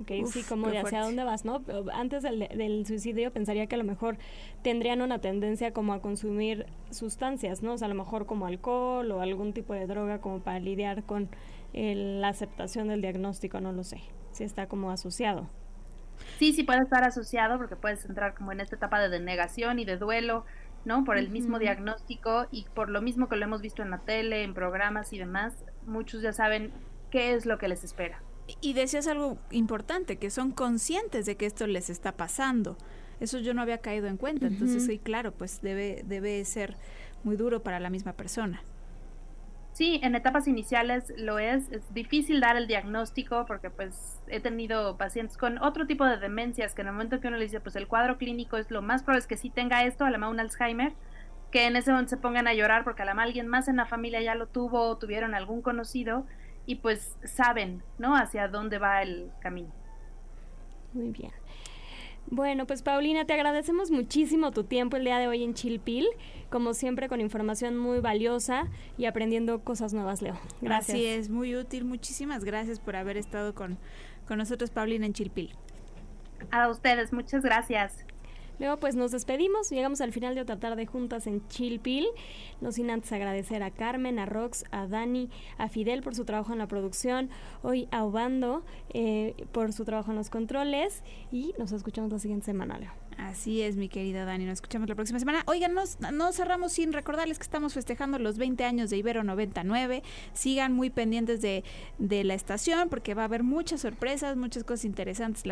Ok, 0.00 0.26
sí, 0.26 0.42
como 0.48 0.68
de 0.70 0.78
hacia 0.78 1.02
dónde 1.02 1.22
vas, 1.22 1.44
¿no? 1.44 1.62
Antes 1.92 2.22
del, 2.24 2.48
del, 2.48 2.84
suicidio 2.84 3.32
pensaría 3.32 3.66
que 3.66 3.76
a 3.76 3.78
lo 3.78 3.84
mejor 3.84 4.16
tendrían 4.62 5.02
una 5.02 5.20
tendencia 5.20 5.72
como 5.72 5.92
a 5.92 6.00
consumir 6.00 6.66
sustancias, 6.90 7.62
¿no? 7.62 7.74
O 7.74 7.78
sea, 7.78 7.86
a 7.86 7.88
lo 7.90 7.94
mejor 7.94 8.26
como 8.26 8.46
alcohol 8.46 9.08
o 9.12 9.20
algún 9.20 9.52
tipo 9.52 9.72
de 9.72 9.86
droga 9.86 10.20
como 10.20 10.40
para 10.40 10.58
lidiar 10.58 11.04
con 11.04 11.28
la 11.72 12.28
aceptación 12.28 12.88
del 12.88 13.02
diagnóstico, 13.02 13.60
no 13.60 13.72
lo 13.72 13.84
sé, 13.84 14.00
si 14.32 14.42
está 14.42 14.66
como 14.66 14.90
asociado. 14.90 15.48
Sí, 16.38 16.52
sí 16.52 16.62
puede 16.62 16.80
estar 16.80 17.04
asociado 17.04 17.58
porque 17.58 17.76
puedes 17.76 18.04
entrar 18.04 18.34
como 18.34 18.52
en 18.52 18.60
esta 18.60 18.76
etapa 18.76 19.00
de 19.00 19.08
denegación 19.08 19.78
y 19.78 19.84
de 19.84 19.96
duelo, 19.96 20.44
¿no? 20.84 21.04
Por 21.04 21.16
el 21.16 21.30
mismo 21.30 21.58
diagnóstico 21.58 22.46
y 22.50 22.66
por 22.74 22.90
lo 22.90 23.00
mismo 23.00 23.28
que 23.28 23.36
lo 23.36 23.44
hemos 23.44 23.60
visto 23.60 23.82
en 23.82 23.90
la 23.90 23.98
tele, 23.98 24.42
en 24.42 24.54
programas 24.54 25.12
y 25.12 25.18
demás, 25.18 25.64
muchos 25.86 26.22
ya 26.22 26.32
saben 26.32 26.72
qué 27.10 27.34
es 27.34 27.46
lo 27.46 27.58
que 27.58 27.68
les 27.68 27.84
espera. 27.84 28.22
Y 28.60 28.74
decías 28.74 29.06
algo 29.06 29.38
importante, 29.50 30.18
que 30.18 30.30
son 30.30 30.50
conscientes 30.50 31.24
de 31.24 31.36
que 31.36 31.46
esto 31.46 31.66
les 31.66 31.88
está 31.88 32.12
pasando. 32.12 32.76
Eso 33.20 33.38
yo 33.38 33.54
no 33.54 33.62
había 33.62 33.78
caído 33.78 34.06
en 34.06 34.18
cuenta. 34.18 34.46
Entonces, 34.46 34.84
sí, 34.84 34.98
claro, 34.98 35.32
pues 35.32 35.62
debe, 35.62 36.02
debe 36.04 36.44
ser 36.44 36.76
muy 37.22 37.36
duro 37.36 37.62
para 37.62 37.80
la 37.80 37.88
misma 37.88 38.12
persona. 38.12 38.62
Sí, 39.74 39.98
en 40.04 40.14
etapas 40.14 40.46
iniciales 40.46 41.12
lo 41.16 41.40
es. 41.40 41.68
Es 41.72 41.92
difícil 41.92 42.40
dar 42.40 42.56
el 42.56 42.68
diagnóstico 42.68 43.44
porque 43.44 43.70
pues 43.70 44.22
he 44.28 44.38
tenido 44.38 44.96
pacientes 44.96 45.36
con 45.36 45.58
otro 45.58 45.84
tipo 45.84 46.04
de 46.04 46.16
demencias 46.16 46.74
que 46.74 46.82
en 46.82 46.86
el 46.86 46.92
momento 46.92 47.20
que 47.20 47.26
uno 47.26 47.38
le 47.38 47.42
dice 47.42 47.58
pues 47.58 47.74
el 47.74 47.88
cuadro 47.88 48.16
clínico 48.16 48.56
es 48.56 48.70
lo 48.70 48.82
más 48.82 49.02
probable 49.02 49.22
es 49.22 49.26
que 49.26 49.36
sí 49.36 49.50
tenga 49.50 49.82
esto, 49.82 50.04
a 50.04 50.10
la 50.10 50.28
un 50.28 50.38
Alzheimer, 50.38 50.92
que 51.50 51.66
en 51.66 51.74
ese 51.74 51.90
momento 51.90 52.10
se 52.10 52.18
pongan 52.18 52.46
a 52.46 52.54
llorar 52.54 52.84
porque 52.84 53.02
a 53.02 53.04
la 53.04 53.20
alguien 53.20 53.48
más 53.48 53.66
en 53.66 53.74
la 53.74 53.86
familia 53.86 54.22
ya 54.22 54.36
lo 54.36 54.46
tuvo 54.46 54.90
o 54.90 54.96
tuvieron 54.96 55.34
algún 55.34 55.60
conocido 55.60 56.24
y 56.66 56.76
pues 56.76 57.18
saben, 57.24 57.82
¿no? 57.98 58.14
Hacia 58.14 58.46
dónde 58.46 58.78
va 58.78 59.02
el 59.02 59.32
camino. 59.40 59.72
Muy 60.92 61.10
bien. 61.10 61.32
Bueno, 62.30 62.66
pues 62.66 62.82
Paulina, 62.82 63.26
te 63.26 63.34
agradecemos 63.34 63.90
muchísimo 63.90 64.50
tu 64.50 64.64
tiempo 64.64 64.96
el 64.96 65.04
día 65.04 65.18
de 65.18 65.28
hoy 65.28 65.42
en 65.42 65.54
Chilpil, 65.54 66.06
como 66.50 66.74
siempre 66.74 67.08
con 67.08 67.20
información 67.20 67.76
muy 67.76 68.00
valiosa 68.00 68.68
y 68.96 69.04
aprendiendo 69.06 69.60
cosas 69.60 69.92
nuevas, 69.92 70.22
Leo. 70.22 70.38
Gracias. 70.60 70.96
Así 70.96 71.06
es, 71.06 71.28
muy 71.28 71.54
útil. 71.54 71.84
Muchísimas 71.84 72.44
gracias 72.44 72.80
por 72.80 72.96
haber 72.96 73.16
estado 73.16 73.54
con, 73.54 73.78
con 74.26 74.38
nosotros, 74.38 74.70
Paulina, 74.70 75.06
en 75.06 75.12
Chilpil. 75.12 75.54
A 76.50 76.68
ustedes, 76.68 77.12
muchas 77.12 77.42
gracias. 77.42 78.04
Luego 78.64 78.80
pues 78.80 78.96
nos 78.96 79.10
despedimos, 79.10 79.68
llegamos 79.68 80.00
al 80.00 80.10
final 80.10 80.34
de 80.34 80.40
otra 80.40 80.58
tarde 80.58 80.86
juntas 80.86 81.26
en 81.26 81.46
Chilpil, 81.48 82.06
no 82.62 82.72
sin 82.72 82.88
antes 82.88 83.12
agradecer 83.12 83.62
a 83.62 83.70
Carmen, 83.70 84.18
a 84.18 84.24
Rox, 84.24 84.64
a 84.70 84.86
Dani, 84.86 85.28
a 85.58 85.68
Fidel 85.68 86.02
por 86.02 86.14
su 86.14 86.24
trabajo 86.24 86.54
en 86.54 86.60
la 86.60 86.66
producción, 86.66 87.28
hoy 87.62 87.88
a 87.90 88.04
Obando 88.04 88.64
eh, 88.94 89.34
por 89.52 89.74
su 89.74 89.84
trabajo 89.84 90.12
en 90.12 90.16
los 90.16 90.30
controles. 90.30 91.02
Y 91.30 91.52
nos 91.58 91.72
escuchamos 91.72 92.10
la 92.10 92.18
siguiente 92.18 92.46
semana, 92.46 92.78
Leo. 92.78 93.03
Así 93.18 93.62
es, 93.62 93.76
mi 93.76 93.88
querida 93.88 94.24
Dani. 94.24 94.44
Nos 94.44 94.54
escuchamos 94.54 94.88
la 94.88 94.94
próxima 94.94 95.18
semana. 95.18 95.42
Oigan, 95.46 95.74
no 95.74 96.32
cerramos 96.32 96.72
sin 96.72 96.92
recordarles 96.92 97.38
que 97.38 97.44
estamos 97.44 97.74
festejando 97.74 98.18
los 98.18 98.38
20 98.38 98.64
años 98.64 98.90
de 98.90 98.96
Ibero 98.96 99.24
99. 99.24 100.02
Sigan 100.32 100.72
muy 100.72 100.90
pendientes 100.90 101.40
de, 101.40 101.64
la 101.98 102.34
estación 102.34 102.88
porque 102.88 103.14
va 103.14 103.22
a 103.22 103.24
haber 103.26 103.42
muchas 103.42 103.80
sorpresas, 103.80 104.36
muchas 104.36 104.64
cosas 104.64 104.84
interesantes 104.84 105.44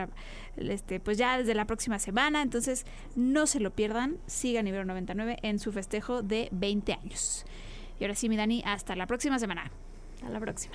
este, 0.56 1.00
pues 1.00 1.18
ya 1.18 1.38
desde 1.38 1.54
la 1.54 1.66
próxima 1.66 1.98
semana. 1.98 2.42
Entonces, 2.42 2.84
no 3.14 3.46
se 3.46 3.60
lo 3.60 3.70
pierdan. 3.70 4.18
Sigan 4.26 4.66
Ibero 4.66 4.84
99 4.84 5.38
en 5.42 5.58
su 5.58 5.72
festejo 5.72 6.22
de 6.22 6.48
20 6.52 6.92
años. 6.94 7.44
Y 8.00 8.04
ahora 8.04 8.14
sí, 8.14 8.28
mi 8.28 8.36
Dani, 8.36 8.62
hasta 8.66 8.96
la 8.96 9.06
próxima 9.06 9.38
semana. 9.38 9.70
A 10.26 10.30
la 10.30 10.40
próxima. 10.40 10.74